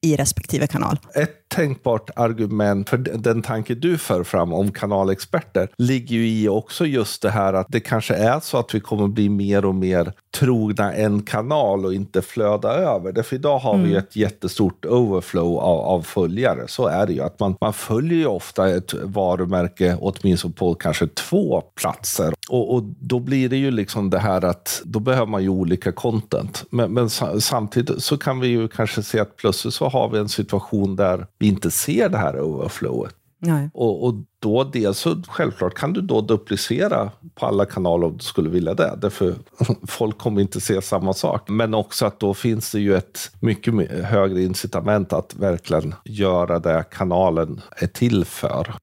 i 0.00 0.16
respektive 0.16 0.66
kanal. 0.66 0.98
ett 1.14 1.42
tänkbart 1.54 2.10
argument 2.16 2.88
för 2.88 2.96
den 2.98 3.42
tanke 3.42 3.74
du 3.74 3.98
för 3.98 4.24
fram 4.24 4.52
om 4.52 4.72
kanalexperter 4.72 5.68
ligger 5.78 6.16
ju 6.16 6.28
i 6.28 6.48
också 6.48 6.86
just 6.86 7.22
det 7.22 7.30
här 7.30 7.52
att 7.52 7.66
det 7.68 7.80
kanske 7.80 8.14
är 8.14 8.40
så 8.40 8.58
att 8.58 8.74
vi 8.74 8.80
kommer 8.80 9.08
bli 9.08 9.28
mer 9.28 9.64
och 9.64 9.74
mer 9.74 10.12
trogna 10.38 10.94
en 10.94 11.22
kanal 11.22 11.86
och 11.86 11.94
inte 11.94 12.22
flöda 12.22 12.68
över. 12.68 13.12
Därför 13.12 13.36
idag 13.36 13.58
har 13.58 13.78
vi 13.78 13.90
ju 13.90 13.96
ett 13.96 14.16
jättestort 14.16 14.84
overflow 14.84 15.58
av, 15.58 15.78
av 15.78 16.02
följare. 16.02 16.68
Så 16.68 16.86
är 16.86 17.06
det 17.06 17.12
ju. 17.12 17.22
Att 17.22 17.40
man, 17.40 17.56
man 17.60 17.72
följer 17.72 18.18
ju 18.18 18.26
ofta 18.26 18.68
ett 18.68 18.94
varumärke 18.94 19.96
åtminstone 20.00 20.54
på 20.54 20.74
kanske 20.74 21.06
två 21.06 21.60
platser. 21.60 22.31
Och, 22.48 22.74
och 22.74 22.82
då 22.82 23.20
blir 23.20 23.48
det 23.48 23.56
ju 23.56 23.70
liksom 23.70 24.10
det 24.10 24.18
här 24.18 24.44
att 24.44 24.82
då 24.84 25.00
behöver 25.00 25.26
man 25.26 25.42
ju 25.42 25.48
olika 25.48 25.92
content. 25.92 26.64
Men, 26.70 26.92
men 26.92 27.10
sa- 27.10 27.40
samtidigt 27.40 28.02
så 28.02 28.18
kan 28.18 28.40
vi 28.40 28.48
ju 28.48 28.68
kanske 28.68 29.02
se 29.02 29.20
att 29.20 29.36
plötsligt 29.36 29.74
så 29.74 29.88
har 29.88 30.08
vi 30.08 30.18
en 30.18 30.28
situation 30.28 30.96
där 30.96 31.26
vi 31.38 31.46
inte 31.46 31.70
ser 31.70 32.08
det 32.08 32.18
här 32.18 32.40
overflowet. 32.40 33.14
Nej. 33.44 33.70
Och, 33.74 34.06
och 34.06 34.14
då 34.38 34.64
dels 34.64 34.98
så 34.98 35.22
självklart 35.28 35.74
kan 35.74 35.92
du 35.92 36.00
då 36.00 36.20
duplicera 36.20 37.10
på 37.34 37.46
alla 37.46 37.64
kanaler 37.64 38.06
om 38.06 38.16
du 38.16 38.24
skulle 38.24 38.50
vilja 38.50 38.74
det. 38.74 38.98
Därför 39.00 39.34
folk 39.88 40.18
kommer 40.18 40.40
inte 40.40 40.60
se 40.60 40.82
samma 40.82 41.12
sak. 41.12 41.48
Men 41.48 41.74
också 41.74 42.06
att 42.06 42.20
då 42.20 42.34
finns 42.34 42.72
det 42.72 42.80
ju 42.80 42.96
ett 42.96 43.30
mycket 43.40 43.90
högre 44.04 44.42
incitament 44.42 45.12
att 45.12 45.34
verkligen 45.34 45.94
göra 46.04 46.58
det 46.58 46.84
kanalen 46.90 47.60
är 47.76 47.86
till 47.86 48.24
för 48.24 48.74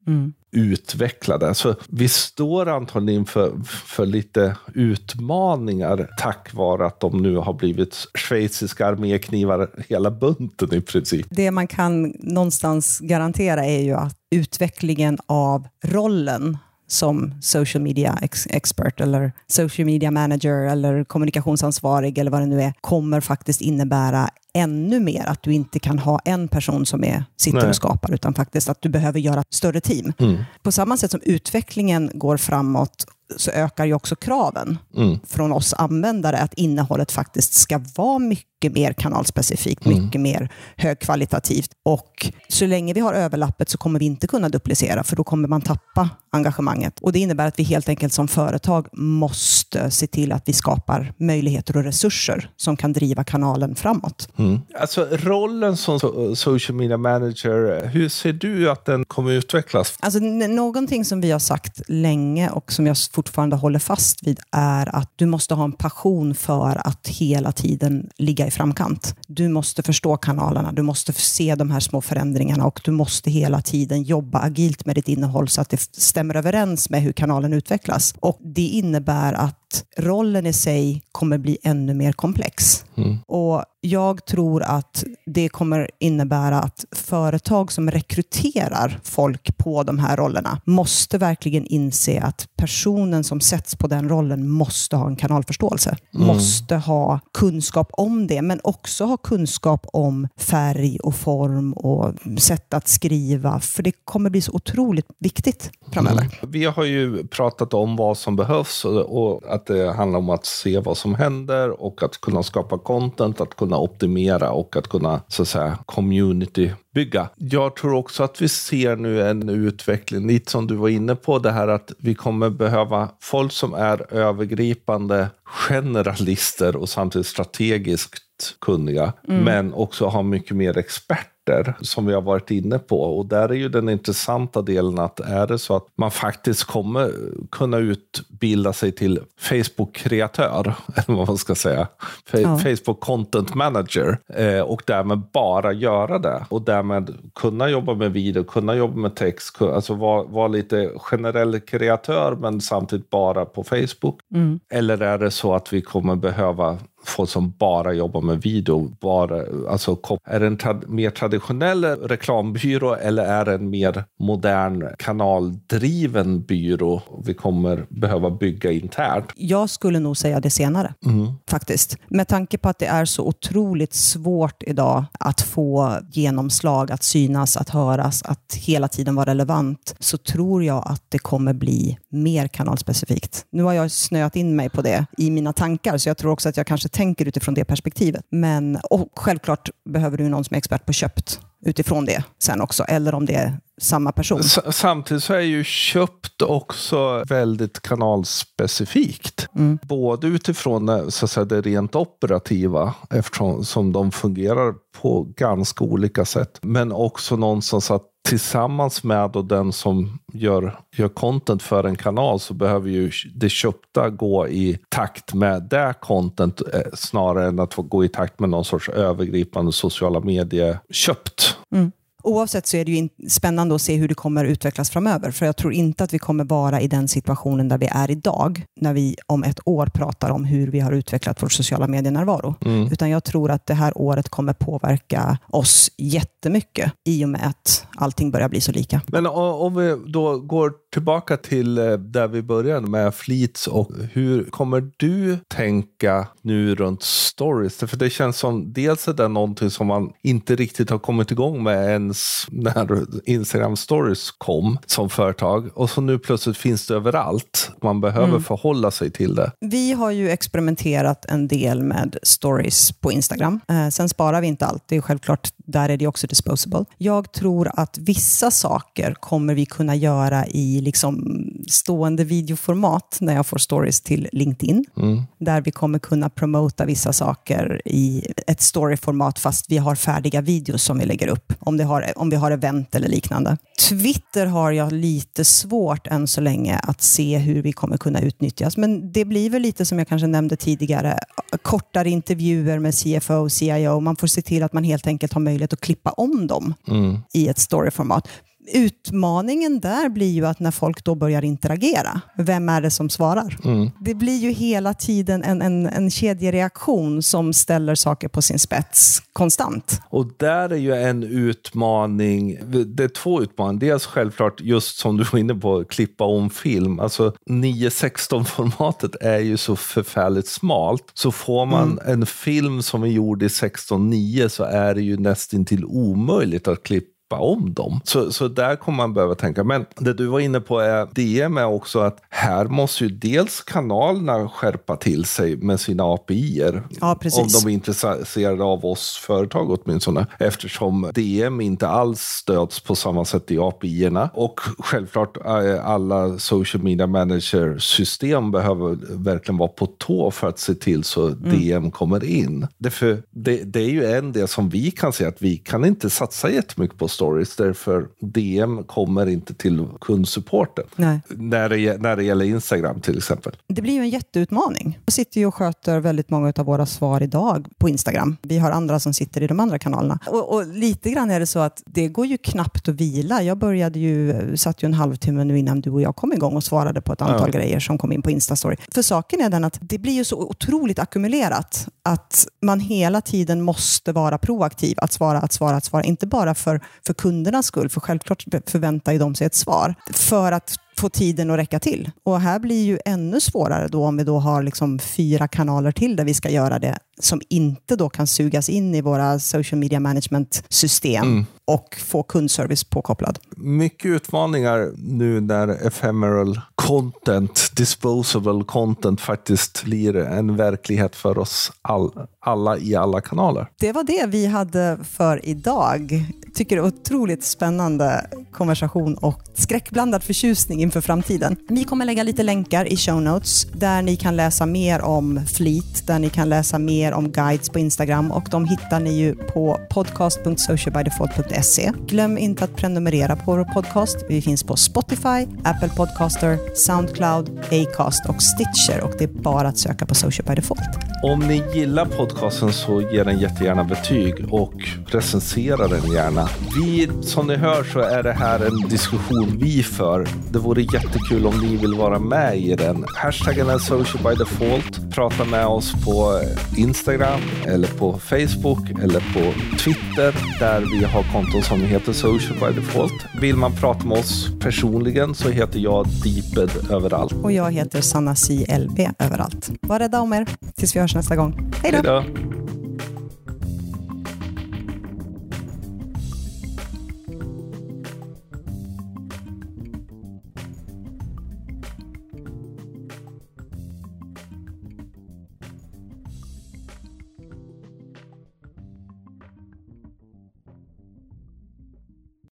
utvecklade. 0.52 1.54
Så 1.54 1.76
vi 1.90 2.10
står 2.10 2.70
antagligen 2.70 3.20
inför 3.20 3.54
för 3.66 4.06
lite 4.06 4.56
utmaningar 4.74 6.10
tack 6.18 6.54
vare 6.54 6.86
att 6.86 7.00
de 7.00 7.22
nu 7.22 7.36
har 7.36 7.54
blivit 7.54 8.08
schweiziska 8.14 8.88
arméknivar 8.88 9.70
hela 9.90 10.12
bunten 10.12 10.74
i 10.74 10.82
princip. 10.82 11.28
Det 11.30 11.52
man 11.52 11.68
kan 11.68 12.14
någonstans 12.20 13.00
garantera 13.00 13.66
är 13.66 13.82
ju 13.82 13.94
att 13.94 14.16
utvecklingen 14.32 15.18
av 15.26 15.68
rollen 15.84 16.58
som 16.92 17.34
social 17.42 17.84
media 17.84 18.20
ex 18.22 18.48
expert 18.50 19.02
eller 19.02 19.32
social 19.48 19.86
media 19.86 20.12
manager 20.12 20.56
eller 20.56 21.04
kommunikationsansvarig 21.04 22.18
eller 22.18 22.32
vad 22.32 22.42
det 22.42 22.46
nu 22.46 22.62
är, 22.62 22.74
kommer 22.82 23.22
faktiskt 23.22 23.62
innebära 23.62 24.30
ännu 24.54 25.00
mer 25.00 25.26
att 25.26 25.44
du 25.44 25.54
inte 25.54 25.80
kan 25.80 26.00
ha 26.00 26.20
en 26.26 26.48
person 26.48 26.86
som 26.86 27.04
är, 27.04 27.24
sitter 27.38 27.58
Nej. 27.58 27.70
och 27.70 27.76
skapar, 27.76 28.14
utan 28.14 28.34
faktiskt 28.34 28.70
att 28.70 28.82
du 28.82 28.90
behöver 28.90 29.20
göra 29.20 29.44
större 29.50 29.82
team. 29.82 30.14
Mm. 30.18 30.44
På 30.64 30.72
samma 30.72 30.98
sätt 30.98 31.12
som 31.12 31.22
utvecklingen 31.24 32.12
går 32.14 32.38
framåt 32.38 33.06
så 33.38 33.52
ökar 33.52 33.86
ju 33.86 33.94
också 33.94 34.16
kraven 34.16 34.78
mm. 34.96 35.20
från 35.28 35.52
oss 35.52 35.74
användare 35.74 36.38
att 36.38 36.54
innehållet 36.54 37.12
faktiskt 37.12 37.54
ska 37.54 37.82
vara 37.96 38.20
mycket 38.20 38.50
mer 38.68 38.94
kanalspecifikt, 38.94 39.86
mm. 39.86 40.04
mycket 40.04 40.22
mer 40.22 40.50
högkvalitativt. 40.78 41.70
Och 41.86 42.32
så 42.48 42.66
länge 42.66 42.94
vi 42.94 43.00
har 43.00 43.14
överlappet 43.14 43.70
så 43.70 43.78
kommer 43.78 44.00
vi 44.00 44.06
inte 44.06 44.28
kunna 44.28 44.50
duplicera, 44.50 45.04
för 45.04 45.16
då 45.16 45.24
kommer 45.24 45.48
man 45.48 45.62
tappa 45.62 46.10
engagemanget. 46.32 47.00
Och 47.00 47.12
Det 47.12 47.20
innebär 47.20 47.48
att 47.48 47.60
vi 47.60 47.64
helt 47.64 47.90
enkelt 47.90 48.14
som 48.14 48.28
företag 48.28 48.88
måste 48.94 49.92
se 49.92 50.08
till 50.08 50.32
att 50.32 50.50
vi 50.50 50.54
skapar 50.54 51.14
möjligheter 51.18 51.78
och 51.78 51.84
resurser 51.84 52.50
som 52.58 52.78
kan 52.78 52.94
driva 52.94 53.24
kanalen 53.24 53.76
framåt. 53.76 54.30
Mm. 54.38 54.60
Alltså 54.80 55.08
rollen 55.12 55.78
som 55.78 56.00
social 56.36 56.76
media 56.76 56.98
manager, 56.98 57.88
hur 57.88 58.10
ser 58.10 58.34
du 58.34 58.70
att 58.70 58.86
den 58.86 59.06
kommer 59.06 59.32
utvecklas? 59.32 59.98
Alltså, 60.00 60.20
någonting 60.20 61.06
som 61.06 61.22
vi 61.22 61.32
har 61.32 61.40
sagt 61.40 61.82
länge 61.88 62.50
och 62.50 62.72
som 62.72 62.88
jag 62.88 62.98
fortfarande 63.12 63.56
håller 63.56 63.80
fast 63.80 64.28
vid 64.28 64.40
är 64.52 64.96
att 64.96 65.12
du 65.16 65.26
måste 65.26 65.54
ha 65.54 65.64
en 65.64 65.72
passion 65.72 66.36
för 66.36 66.88
att 66.88 67.08
hela 67.08 67.52
tiden 67.52 68.10
ligga 68.18 68.48
i 68.50 68.52
framkant. 68.52 69.16
Du 69.28 69.50
måste 69.50 69.84
förstå 69.84 70.18
kanalerna, 70.18 70.72
du 70.72 70.82
måste 70.82 71.14
se 71.14 71.56
de 71.56 71.72
här 71.72 71.80
små 71.80 72.02
förändringarna 72.02 72.66
och 72.66 72.82
du 72.84 72.92
måste 72.92 73.32
hela 73.32 73.62
tiden 73.62 74.04
jobba 74.04 74.40
agilt 74.40 74.86
med 74.86 74.96
ditt 74.96 75.08
innehåll 75.08 75.48
så 75.48 75.62
att 75.62 75.70
det 75.70 75.82
stämmer 75.82 76.36
överens 76.36 76.90
med 76.90 77.02
hur 77.02 77.12
kanalen 77.12 77.54
utvecklas. 77.54 78.16
Och 78.20 78.40
Det 78.42 78.68
innebär 78.68 79.34
att 79.34 79.59
rollen 79.98 80.46
i 80.46 80.54
sig 80.54 81.04
kommer 81.12 81.38
bli 81.38 81.58
ännu 81.64 81.94
mer 81.94 82.12
komplex. 82.12 82.86
Mm. 82.96 83.18
Och 83.28 83.66
jag 83.82 84.26
tror 84.26 84.64
att 84.64 85.04
det 85.26 85.50
kommer 85.50 85.90
innebära 86.00 86.60
att 86.60 86.86
företag 86.92 87.72
som 87.72 87.92
rekryterar 87.92 89.00
folk 89.04 89.58
på 89.58 89.84
de 89.84 90.00
här 90.00 90.18
rollerna 90.18 90.62
måste 90.66 91.18
verkligen 91.18 91.66
inse 91.66 92.22
att 92.22 92.48
personen 92.56 93.24
som 93.24 93.42
sätts 93.42 93.76
på 93.76 93.88
den 93.88 94.10
rollen 94.10 94.50
måste 94.50 94.96
ha 94.96 95.08
en 95.08 95.16
kanalförståelse. 95.16 95.98
Mm. 96.14 96.28
Måste 96.28 96.76
ha 96.76 97.20
kunskap 97.34 97.90
om 97.92 98.28
det, 98.28 98.42
men 98.42 98.60
också 98.64 99.06
ha 99.06 99.18
kunskap 99.18 99.86
om 99.94 100.28
färg 100.38 101.00
och 101.00 101.16
form 101.16 101.74
och 101.74 102.14
sätt 102.40 102.74
att 102.74 102.88
skriva. 102.88 103.60
För 103.60 103.84
det 103.84 103.92
kommer 103.92 104.30
bli 104.30 104.42
så 104.42 104.52
otroligt 104.52 105.08
viktigt 105.20 105.72
framöver. 105.94 106.22
Mm. 106.22 106.52
Vi 106.52 106.66
har 106.66 106.84
ju 106.84 107.28
pratat 107.28 107.74
om 107.74 107.96
vad 107.96 108.18
som 108.18 108.36
behövs 108.36 108.86
och 108.86 109.54
att 109.60 109.66
det 109.66 109.92
handlar 109.92 110.20
om 110.20 110.30
att 110.30 110.46
se 110.46 110.80
vad 110.80 110.98
som 110.98 111.16
händer 111.16 111.82
och 111.82 112.04
att 112.04 112.22
kunna 112.22 112.44
skapa 112.44 112.78
content, 112.78 113.42
att 113.42 113.56
kunna 113.56 113.78
optimera 113.78 114.52
och 114.52 114.78
att 114.78 114.88
kunna 114.88 115.22
så 115.28 115.42
att 115.42 115.48
säga 115.48 115.78
community 115.86 116.72
bygga. 116.94 117.30
Jag 117.36 117.76
tror 117.76 117.94
också 117.94 118.24
att 118.24 118.42
vi 118.42 118.50
ser 118.50 118.96
nu 118.96 119.30
en 119.30 119.50
utveckling, 119.50 120.28
lite 120.28 120.52
som 120.52 120.68
du 120.68 120.76
var 120.76 120.90
inne 120.90 121.16
på, 121.16 121.40
det 121.40 121.52
här 121.52 121.68
att 121.68 121.92
vi 121.98 122.16
kommer 122.16 122.50
behöva 122.50 123.10
folk 123.22 123.52
som 123.52 123.74
är 123.74 124.14
övergripande 124.14 125.28
generalister 125.44 126.76
och 126.76 126.90
samtidigt 126.90 127.28
strategiskt 127.28 128.60
kunniga, 128.62 129.14
mm. 129.28 129.44
men 129.44 129.74
också 129.74 130.08
har 130.08 130.24
mycket 130.24 130.58
mer 130.58 130.78
expert 130.78 131.39
experter 131.50 131.76
som 131.82 132.06
vi 132.06 132.14
har 132.14 132.22
varit 132.22 132.52
inne 132.52 132.80
på. 132.80 133.02
Och 133.02 133.26
där 133.26 133.50
är 133.50 133.54
ju 133.54 133.70
den 133.70 133.90
intressanta 133.90 134.62
delen 134.62 135.00
att 135.00 135.20
är 135.20 135.48
det 135.48 135.60
så 135.60 135.76
att 135.76 135.88
man 135.96 136.12
faktiskt 136.12 136.64
kommer 136.64 137.12
kunna 137.52 137.78
utbilda 137.78 138.74
sig 138.74 138.92
till 138.92 139.20
Facebook-kreatör, 139.40 140.74
eller 140.96 141.18
vad 141.18 141.28
man 141.28 141.38
ska 141.38 141.56
säga, 141.56 141.88
ja. 142.32 142.58
Facebook 142.58 143.00
Content 143.00 143.56
Manager 143.56 144.18
eh, 144.34 144.62
och 144.62 144.82
därmed 144.86 145.22
bara 145.34 145.74
göra 145.74 146.20
det 146.20 146.46
och 146.50 146.62
därmed 146.62 147.16
kunna 147.36 147.70
jobba 147.70 147.94
med 147.94 148.14
video, 148.14 148.44
kunna 148.44 148.76
jobba 148.76 148.98
med 148.98 149.16
text, 149.16 149.62
alltså 149.62 149.94
vara 149.94 150.24
var 150.24 150.50
lite 150.50 150.92
generell 150.98 151.60
kreatör 151.60 152.36
men 152.36 152.62
samtidigt 152.62 153.10
bara 153.10 153.46
på 153.46 153.64
Facebook. 153.64 154.20
Mm. 154.36 154.60
Eller 154.70 155.02
är 155.02 155.18
det 155.18 155.32
så 155.32 155.54
att 155.54 155.74
vi 155.74 155.82
kommer 155.82 156.16
behöva 156.16 156.78
folk 157.10 157.30
som 157.30 157.54
bara 157.58 157.94
jobbar 157.94 158.22
med 158.22 158.42
video. 158.42 158.96
Bara, 159.02 159.44
alltså, 159.70 159.98
är 160.26 160.40
det 160.40 160.48
en 160.48 160.58
tra 160.58 160.82
mer 160.88 161.10
traditionell 161.10 161.86
reklambyrå 161.86 162.96
eller 162.96 163.24
är 163.24 163.46
det 163.46 163.54
en 163.54 163.70
mer 163.70 164.04
modern 164.20 164.96
kanaldriven 165.00 166.42
byrå 166.42 167.02
vi 167.26 167.34
kommer 167.34 167.86
behöva 167.90 168.30
bygga 168.30 168.72
internt? 168.72 169.26
Jag 169.36 169.70
skulle 169.70 170.00
nog 170.00 170.18
säga 170.18 170.40
det 170.40 170.50
senare, 170.50 170.94
mm. 171.06 171.34
faktiskt. 171.50 171.98
Med 172.08 172.28
tanke 172.28 172.58
på 172.58 172.70
att 172.70 172.80
det 172.80 172.86
är 172.86 173.06
så 173.06 173.28
otroligt 173.28 173.94
svårt 173.94 174.64
idag 174.64 175.06
att 175.20 175.42
få 175.42 176.00
genomslag, 176.12 176.92
att 176.92 177.04
synas, 177.04 177.58
att 177.58 177.70
höras, 177.70 178.24
att 178.24 178.56
hela 178.56 178.88
tiden 178.88 179.16
vara 179.16 179.30
relevant, 179.30 179.96
så 180.00 180.18
tror 180.18 180.64
jag 180.64 180.84
att 180.86 181.04
det 181.10 181.20
kommer 181.20 181.54
bli 181.54 181.98
mer 182.12 182.48
kanalspecifikt. 182.48 183.46
Nu 183.52 183.64
har 183.64 183.74
jag 183.74 183.92
snöat 183.92 184.36
in 184.36 184.56
mig 184.56 184.70
på 184.70 184.82
det 184.82 185.06
i 185.18 185.32
mina 185.32 185.54
tankar, 185.54 185.98
så 185.98 186.10
jag 186.10 186.18
tror 186.18 186.32
också 186.32 186.50
att 186.50 186.58
jag 186.58 186.68
kanske 186.68 186.90
tänker 187.00 187.28
utifrån 187.28 187.54
det 187.54 187.66
perspektivet. 187.66 188.26
Men, 188.32 188.80
och 188.90 189.10
självklart 189.16 189.70
behöver 189.90 190.18
du 190.18 190.30
någon 190.30 190.44
som 190.44 190.56
är 190.56 190.58
expert 190.58 190.86
på 190.86 190.94
köpt 190.94 191.40
utifrån 191.66 192.06
det 192.06 192.24
sen 192.40 192.62
också, 192.62 192.84
eller 192.84 193.16
om 193.16 193.26
det 193.26 193.34
är 193.34 193.60
samma 193.82 194.12
person. 194.12 194.44
Samtidigt 194.72 195.24
så 195.24 195.34
är 195.34 195.40
ju 195.40 195.64
köpt 195.64 196.42
också 196.42 197.24
väldigt 197.28 197.82
kanalspecifikt. 197.82 199.48
Mm. 199.56 199.80
Både 199.84 200.28
utifrån 200.28 201.12
så 201.12 201.26
att 201.26 201.32
säga, 201.32 201.46
det 201.46 201.62
rent 201.62 201.96
operativa, 201.96 202.94
eftersom 203.10 203.66
som 203.66 203.92
de 203.92 204.12
fungerar 204.12 204.74
på 205.02 205.24
ganska 205.38 205.84
olika 205.84 206.26
sätt. 206.26 206.60
Men 206.62 206.92
också 206.92 207.36
någonstans 207.36 207.92
att 207.92 208.06
tillsammans 208.28 209.04
med 209.04 209.32
då 209.32 209.42
den 209.42 209.72
som 209.72 210.20
gör, 210.34 210.80
gör 210.96 211.08
content 211.08 211.64
för 211.64 211.84
en 211.84 211.96
kanal 211.96 212.40
så 212.40 212.54
behöver 212.54 212.90
ju 212.90 213.12
det 213.36 213.50
köpta 213.50 214.10
gå 214.10 214.48
i 214.48 214.80
takt 214.90 215.34
med 215.34 215.64
det 215.64 215.94
content 216.00 216.62
eh, 216.74 216.82
snarare 216.94 217.48
än 217.48 217.60
att 217.60 217.76
gå 217.76 218.06
i 218.06 218.10
takt 218.10 218.40
med 218.40 218.50
någon 218.50 218.66
sorts 218.66 218.90
övergripande 218.90 219.72
sociala 219.72 220.20
medier 220.20 220.80
köpt. 220.90 221.58
Mm. 221.76 221.92
Oavsett 222.24 222.68
så 222.68 222.78
är 222.78 222.86
det 222.86 222.92
ju 222.92 223.10
spännande 223.30 223.76
att 223.76 223.82
se 223.82 223.96
hur 223.96 224.08
det 224.08 224.14
kommer 224.14 224.46
utvecklas 224.46 224.90
framöver. 224.90 225.32
För 225.32 225.46
jag 225.46 225.58
tror 225.58 225.74
inte 225.74 226.04
att 226.04 226.14
vi 226.14 226.20
kommer 226.20 226.44
vara 226.44 226.82
i 226.82 226.88
den 226.88 227.08
situationen 227.08 227.68
där 227.68 227.78
vi 227.78 227.90
är 227.92 228.12
idag, 228.12 228.66
när 228.82 228.94
vi 228.94 229.16
om 229.28 229.44
ett 229.44 229.60
år 229.66 229.86
pratar 229.86 230.30
om 230.30 230.46
hur 230.46 230.68
vi 230.68 230.80
har 230.80 230.92
utvecklat 230.92 231.44
vår 231.44 231.50
sociala 231.50 231.88
medienärvaro. 231.88 232.56
Mm. 232.66 232.92
Utan 232.92 233.10
jag 233.10 233.24
tror 233.24 233.52
att 233.52 233.66
det 233.66 233.74
här 233.74 233.98
året 233.98 234.30
kommer 234.30 234.54
påverka 234.54 235.38
oss 235.48 235.92
jättemycket 235.98 236.92
i 237.08 237.26
och 237.26 237.30
med 237.30 237.48
att 237.48 237.88
allting 237.96 238.32
börjar 238.32 238.50
bli 238.50 238.62
så 238.62 238.72
lika. 238.72 239.02
Men 239.08 239.26
om 239.26 239.76
vi 239.76 240.12
då 240.12 240.40
går 240.40 240.74
tillbaka 240.94 241.38
till 241.38 241.78
eh, 241.78 241.92
där 241.94 242.28
vi 242.28 242.42
började 242.42 242.88
med 242.88 243.16
Fleets 243.16 243.68
och 243.68 243.90
hur 244.12 244.44
kommer 244.44 244.92
du 244.98 245.38
tänka 245.48 246.28
nu 246.42 246.76
runt 246.76 247.04
stories? 247.04 247.78
För 247.78 247.98
det 247.98 248.10
känns 248.10 248.38
som 248.38 248.74
dels 248.74 249.08
är 249.08 249.14
det 249.14 249.28
någonting 249.28 249.70
som 249.70 249.88
man 249.88 250.12
inte 250.24 250.56
riktigt 250.56 250.90
har 250.90 251.00
kommit 251.00 251.32
igång 251.32 251.64
med 251.64 251.96
ens 252.10 252.48
när 252.52 253.06
Instagram 253.30 253.76
stories 253.76 254.32
kom 254.32 254.78
som 254.86 255.10
företag 255.10 255.70
och 255.74 255.90
så 255.90 256.02
nu 256.02 256.20
plötsligt 256.20 256.58
finns 256.58 256.88
det 256.88 256.94
överallt. 256.94 257.72
Man 257.82 258.02
behöver 258.02 258.28
mm. 258.28 258.44
förhålla 258.44 258.92
sig 258.92 259.12
till 259.12 259.36
det. 259.36 259.52
Vi 259.60 259.94
har 259.94 260.12
ju 260.12 260.30
experimenterat 260.30 261.26
en 261.26 261.48
del 261.48 261.84
med 261.84 262.18
stories 262.24 262.92
på 262.92 263.12
Instagram. 263.12 263.60
Eh, 263.68 263.90
sen 263.90 264.10
sparar 264.10 264.42
vi 264.42 264.48
inte 264.48 264.66
allt. 264.66 264.84
Det 264.88 264.96
är 264.96 265.02
självklart, 265.02 265.50
där 265.58 265.90
är 265.90 265.98
det 265.98 266.08
också 266.08 266.28
disposable. 266.28 266.86
Jag 266.98 267.32
tror 267.32 267.72
att 267.74 267.98
vissa 267.98 268.52
saker 268.52 269.14
kommer 269.14 269.56
vi 269.56 269.66
kunna 269.66 269.96
göra 269.96 270.48
i 270.48 270.82
liksom 270.82 271.44
stående 271.68 272.24
videoformat 272.24 273.18
när 273.22 273.36
jag 273.36 273.46
får 273.46 273.58
stories 273.58 274.02
till 274.02 274.30
LinkedIn. 274.32 274.86
Mm. 274.98 275.24
Där 275.40 275.62
vi 275.62 275.72
kommer 275.72 276.00
kunna 276.00 276.30
promota 276.30 276.86
vissa 276.86 277.14
saker 277.14 277.82
i 277.86 278.34
ett 278.48 278.62
storyformat 278.62 279.40
fast 279.40 279.72
vi 279.72 279.78
har 279.78 279.96
färdiga 279.96 280.42
videos 280.42 280.84
som 280.84 281.00
vi 281.00 281.06
lägger 281.06 281.28
upp. 281.28 281.54
Om, 281.60 281.78
det 281.78 281.84
har, 281.84 281.99
om 282.16 282.30
vi 282.30 282.36
har 282.36 282.52
event 282.52 282.96
eller 282.96 283.08
liknande. 283.08 283.58
Twitter 283.90 284.46
har 284.46 284.72
jag 284.72 284.92
lite 284.92 285.46
svårt 285.46 286.08
än 286.08 286.28
så 286.28 286.42
länge 286.42 286.80
att 286.84 287.02
se 287.02 287.38
hur 287.38 287.62
vi 287.62 287.72
kommer 287.72 287.98
kunna 287.98 288.22
utnyttjas. 288.22 288.78
Men 288.78 289.12
det 289.12 289.26
blir 289.26 289.50
väl 289.50 289.62
lite 289.62 289.86
som 289.86 290.00
jag 290.00 290.08
kanske 290.08 290.28
nämnde 290.28 290.56
tidigare, 290.56 291.20
kortare 291.62 292.10
intervjuer 292.10 292.80
med 292.80 292.96
CFO, 292.96 293.34
och 293.34 293.52
CIO. 293.52 294.00
Man 294.00 294.16
får 294.16 294.28
se 294.28 294.42
till 294.42 294.64
att 294.64 294.74
man 294.74 294.84
helt 294.84 295.08
enkelt 295.08 295.34
har 295.34 295.42
möjlighet 295.42 295.74
att 295.74 295.82
klippa 295.82 296.10
om 296.10 296.48
dem 296.48 296.74
mm. 296.88 297.18
i 297.34 297.48
ett 297.48 297.60
storyformat. 297.60 298.28
Utmaningen 298.74 299.80
där 299.80 300.10
blir 300.10 300.32
ju 300.32 300.46
att 300.46 300.60
när 300.60 300.72
folk 300.72 301.04
då 301.04 301.16
börjar 301.16 301.44
interagera, 301.44 302.22
vem 302.38 302.70
är 302.70 302.82
det 302.82 302.92
som 302.92 303.10
svarar? 303.10 303.58
Mm. 303.64 303.92
Det 304.00 304.14
blir 304.14 304.38
ju 304.38 304.52
hela 304.52 304.94
tiden 304.94 305.44
en, 305.44 305.62
en, 305.62 305.86
en 305.88 306.12
kedjereaktion 306.12 307.24
som 307.24 307.54
ställer 307.54 307.96
saker 307.96 308.28
på 308.28 308.42
sin 308.42 308.60
spets 308.60 309.22
konstant. 309.34 310.02
Och 310.10 310.32
där 310.38 310.70
är 310.70 310.76
ju 310.76 310.94
en 310.94 311.24
utmaning, 311.24 312.58
det 312.86 313.04
är 313.04 313.08
två 313.08 313.42
utmaningar. 313.42 313.80
Dels 313.80 314.06
självklart, 314.06 314.62
just 314.62 314.98
som 314.98 315.18
du 315.18 315.24
var 315.24 315.40
inne 315.40 315.56
på, 315.56 315.84
klippa 315.84 316.24
om 316.24 316.50
film. 316.50 317.00
Alltså 317.00 317.34
9-16-formatet 317.50 319.16
är 319.22 319.40
ju 319.40 319.58
så 319.58 319.76
förfärligt 319.76 320.48
smalt. 320.48 321.04
Så 321.14 321.32
får 321.32 321.66
man 321.66 322.00
Mm. 322.00 322.00
en 322.22 322.26
film 322.26 322.82
som 322.82 323.04
är 323.04 323.08
gjord 323.08 323.44
i 323.44 323.48
16.9 323.48 324.48
så 324.48 324.64
är 324.64 324.96
det 324.96 325.02
ju 325.02 325.18
nästintill 325.18 325.86
omöjligt 325.86 326.68
att 326.68 326.84
klippa 326.84 327.19
om 327.38 327.74
dem. 327.74 328.02
Så, 328.04 328.32
så 328.32 328.48
där 328.48 328.76
kommer 328.76 328.98
man 328.98 329.14
behöva 329.14 329.36
tänka. 329.36 329.64
Men 329.64 329.86
det 329.96 330.14
du 330.14 330.26
var 330.26 330.40
inne 330.40 330.60
på 330.60 330.80
är 330.80 331.08
DM 331.14 331.58
är 331.58 331.66
också 331.66 332.00
att 332.00 332.18
här 332.30 332.66
måste 332.66 333.04
ju 333.04 333.10
dels 333.10 333.62
kanalerna 333.62 334.50
skärpa 334.50 334.96
till 334.96 335.26
sig 335.26 335.56
med 335.58 335.80
sina 335.80 336.04
API-er. 336.04 336.84
Ja. 337.02 337.20
Om 337.24 337.48
de 337.64 337.70
är 337.70 337.74
intresserade 337.74 338.64
av 338.64 338.86
oss 338.86 339.18
företag 339.18 339.80
åtminstone. 339.80 340.28
Eftersom 340.40 341.12
DM 341.14 341.62
inte 341.62 341.88
alls 341.88 342.22
stöds 342.22 342.80
på 342.80 342.96
samma 342.96 343.26
sätt 343.26 343.52
i 343.52 343.60
API-erna. 343.60 344.30
Och 344.34 344.60
självklart 344.80 345.38
eh, 345.46 345.86
alla 345.86 346.38
social 346.38 346.84
media 346.84 347.08
manager-system 347.08 348.52
behöver 348.52 348.98
verkligen 349.24 349.58
vara 349.58 349.70
på 349.70 349.86
tå 349.86 350.32
för 350.32 350.48
att 350.48 350.60
se 350.60 350.76
till 350.76 351.04
så 351.04 351.30
Mm. 351.30 351.60
DM 351.60 351.92
kommer 351.92 352.24
in. 352.24 352.68
Därför, 352.78 353.24
det, 353.32 353.64
det 353.64 353.80
är 353.80 353.90
ju 353.90 354.06
en 354.06 354.32
del 354.32 354.48
som 354.48 354.70
vi 354.70 354.92
kan 354.92 355.14
se 355.14 355.26
att 355.26 355.42
vi 355.42 355.58
kan 355.58 355.86
inte 355.86 356.10
satsa 356.10 356.52
jättemycket 356.52 356.98
på 356.98 357.08
stories 357.20 357.56
därför 357.56 358.08
DM 358.20 358.84
kommer 358.84 359.30
inte 359.30 359.54
till 359.54 359.88
kundsupporten. 360.02 360.86
Nej. 360.96 361.20
När 361.30 361.70
det, 361.70 362.02
när 362.02 362.16
det 362.16 362.24
gäller 362.24 362.46
Instagram 362.46 363.02
till 363.02 363.18
exempel. 363.18 363.56
Det 363.68 363.82
blir 363.82 363.94
ju 363.94 364.00
en 364.00 364.10
jätteutmaning. 364.10 365.00
Jag 365.06 365.14
sitter 365.14 365.40
ju 365.40 365.46
och 365.46 365.56
sköter 365.56 366.00
väldigt 366.00 366.30
många 366.30 366.54
av 366.58 366.66
våra 366.66 366.86
svar 366.86 367.24
idag 367.24 367.68
på 367.78 367.90
Instagram. 367.90 368.38
Vi 368.42 368.58
har 368.58 368.72
andra 368.72 369.00
som 369.00 369.14
sitter 369.14 369.42
i 369.44 369.48
de 369.48 369.60
andra 369.60 369.80
kanalerna. 369.80 370.20
Och, 370.28 370.54
och 370.54 370.68
lite 370.68 371.10
grann 371.10 371.32
är 371.32 371.40
det 371.40 371.46
så 371.48 371.60
att 371.60 371.84
det 371.86 372.08
går 372.08 372.26
ju 372.26 372.38
knappt 372.38 372.90
att 372.90 372.96
vila. 372.96 373.42
Jag 373.44 373.58
började 373.58 374.00
ju, 374.00 374.58
satt 374.58 374.84
ju 374.84 374.86
en 374.86 374.94
halvtimme 374.94 375.44
nu 375.44 375.60
innan 375.60 375.82
du 375.82 375.90
och 375.92 376.02
jag 376.02 376.16
kom 376.16 376.34
igång 376.34 376.56
och 376.56 376.64
svarade 376.64 377.02
på 377.02 377.14
ett 377.14 377.22
antal 377.22 377.50
Ja. 377.54 377.60
grejer 377.60 377.80
som 377.80 377.98
kom 377.98 378.12
in 378.12 378.22
på 378.22 378.32
Instastory. 378.32 378.76
För 378.94 379.02
saken 379.02 379.42
är 379.42 379.50
den 379.50 379.64
att 379.64 379.78
det 379.82 379.98
blir 379.98 380.14
ju 380.14 380.24
så 380.24 380.38
otroligt 380.38 381.00
ackumulerat 381.00 381.88
att 382.04 382.48
man 382.62 382.80
hela 382.80 383.22
tiden 383.22 383.62
måste 383.62 384.12
vara 384.12 384.38
proaktiv, 384.38 384.98
att 385.02 385.12
svara, 385.14 385.40
att 385.40 385.54
svara, 385.54 385.76
att 385.76 385.86
svara. 385.86 386.04
Inte 386.04 386.28
bara 386.28 386.56
för, 386.56 386.82
för 387.10 387.14
kundernas 387.14 387.66
skull, 387.66 387.90
för 387.90 388.02
självklart 388.02 388.46
förväntar 388.66 389.12
ju 389.12 389.20
de 389.20 389.36
sig 389.36 389.48
ett 389.48 389.56
svar. 389.56 389.96
För 390.14 390.52
att 390.52 390.76
få 390.98 391.10
tiden 391.10 391.52
att 391.52 391.58
räcka 391.58 391.80
till. 391.80 392.12
Och 392.24 392.40
här 392.40 392.60
blir 392.60 392.86
ju 392.86 393.00
ännu 393.06 393.40
svårare 393.42 393.88
då 393.88 394.06
om 394.06 394.18
vi 394.18 394.24
då 394.24 394.40
har 394.40 394.64
liksom 394.64 395.00
fyra 395.00 395.48
kanaler 395.48 395.92
till 395.92 396.16
där 396.16 396.26
vi 396.26 396.34
ska 396.34 396.50
göra 396.50 396.80
det 396.80 396.98
som 397.20 397.42
inte 397.50 397.96
då 397.96 398.10
kan 398.10 398.28
sugas 398.28 398.70
in 398.70 398.96
i 398.96 399.02
våra 399.02 399.40
social 399.40 399.80
media 399.80 400.00
management 400.00 400.64
system 400.70 401.46
och 401.66 401.96
få 402.06 402.24
kundservice 402.24 402.84
påkopplad. 402.84 403.40
mycket 403.58 404.06
utmaningar 404.06 404.92
nu 404.98 405.42
när 405.42 405.88
ephemeral 405.88 406.62
content, 406.76 407.72
disposable 407.76 408.64
content 408.64 409.22
faktiskt 409.22 409.84
blir 409.84 410.16
en 410.16 410.56
verklighet 410.56 411.16
för 411.16 411.38
oss 411.38 411.72
all, 411.82 412.12
alla 412.40 412.78
i 412.78 412.96
alla 412.96 413.22
kanaler. 413.22 413.68
Det 413.80 413.92
var 413.92 414.04
det 414.04 414.26
vi 414.26 414.46
hade 414.46 414.98
för 415.04 415.46
idag. 415.46 416.26
Tycker 416.54 416.76
det 416.76 416.82
är 416.82 416.88
otroligt 416.88 417.44
spännande 417.44 418.26
konversation 418.52 419.14
och 419.14 419.42
skräckblandad 419.54 420.24
förtjusning 420.24 420.82
inför 420.82 421.02
framtiden. 421.02 421.56
Vi 421.70 421.84
kommer 421.84 422.06
lägga 422.06 422.24
lite 422.24 422.44
länkar 422.44 422.86
i 422.86 422.98
show 422.98 423.22
notes 423.22 423.68
där 423.74 424.02
ni 424.02 424.16
kan 424.16 424.36
läsa 424.36 424.66
mer 424.66 425.02
om 425.02 425.46
Fleet, 425.54 426.08
där 426.08 426.20
ni 426.20 426.30
kan 426.30 426.50
läsa 426.50 426.80
mer 426.80 427.09
om 427.12 427.32
guides 427.32 427.70
på 427.70 427.80
Instagram 427.80 428.32
och 428.32 428.44
de 428.52 428.66
hittar 428.66 429.00
ni 429.00 429.14
ju 429.14 429.36
på 429.36 429.80
podcast.socialbydefault.se. 429.90 431.92
Glöm 432.08 432.38
inte 432.38 432.64
att 432.64 432.76
prenumerera 432.76 433.36
på 433.36 433.52
vår 433.52 433.64
podcast. 433.64 434.26
Vi 434.30 434.42
finns 434.42 434.64
på 434.64 434.76
Spotify, 434.76 435.48
Apple 435.64 435.90
Podcaster, 435.98 436.58
Soundcloud, 436.76 437.60
Acast 437.72 438.30
och 438.30 438.42
Stitcher 438.42 439.04
och 439.04 439.12
det 439.18 439.24
är 439.24 439.28
bara 439.28 439.68
att 439.68 439.78
söka 439.78 440.06
på 440.06 440.16
Social 440.16 440.46
by 440.48 440.56
Default. 440.56 440.82
Om 441.24 441.40
ni 441.40 441.64
gillar 441.74 442.06
podcasten 442.06 442.74
så 442.74 443.02
ge 443.02 443.24
den 443.24 443.40
jättegärna 443.40 443.84
betyg 443.84 444.54
och 444.54 444.74
recensera 445.08 445.88
den 445.88 446.12
gärna. 446.12 446.50
Vi, 446.76 447.10
som 447.22 447.48
ni 447.48 447.56
hör 447.56 447.84
så 447.84 448.00
är 448.00 448.24
det 448.24 448.34
här 448.34 448.66
en 448.66 448.90
diskussion 448.90 449.58
vi 449.62 449.84
för. 449.84 450.28
Det 450.52 450.60
vore 450.60 450.82
jättekul 450.82 451.46
om 451.46 451.60
ni 451.62 451.78
vill 451.78 451.94
vara 451.94 452.20
med 452.20 452.58
i 452.58 452.76
den. 452.76 453.06
Hashtaggen 453.16 453.70
är 453.70 453.78
social 453.78 454.24
by 454.24 454.36
default. 454.40 455.09
Prata 455.20 455.46
med 455.46 455.66
oss 455.66 455.94
på 456.06 456.42
Instagram 456.78 457.40
eller 457.68 457.88
på 457.88 458.20
Facebook 458.20 458.90
eller 458.90 459.20
på 459.20 459.54
Twitter 459.78 460.60
där 460.60 460.82
vi 460.82 461.06
har 461.06 461.24
konton 461.34 461.62
som 461.62 461.82
heter 461.82 462.14
social 462.14 462.60
by 462.60 462.80
default. 462.82 463.26
Vill 463.42 463.56
man 463.56 463.76
prata 463.76 464.08
med 464.08 464.18
oss 464.18 464.48
personligen 464.60 465.36
så 465.36 465.50
heter 465.50 465.80
jag 465.80 466.06
Deeped 466.08 466.92
överallt. 466.92 467.34
Och 467.34 467.52
jag 467.52 467.72
heter 467.72 468.02
Sanna 468.02 468.36
C. 468.36 468.66
LB 468.80 469.00
överallt. 469.20 469.72
Var 469.82 470.00
rädda 470.00 470.22
om 470.22 470.34
er 470.34 470.48
tills 470.76 470.96
vi 470.96 471.00
hörs 471.00 471.16
nästa 471.16 471.36
gång. 471.36 471.72
Hej 471.84 472.02
då! 472.04 472.24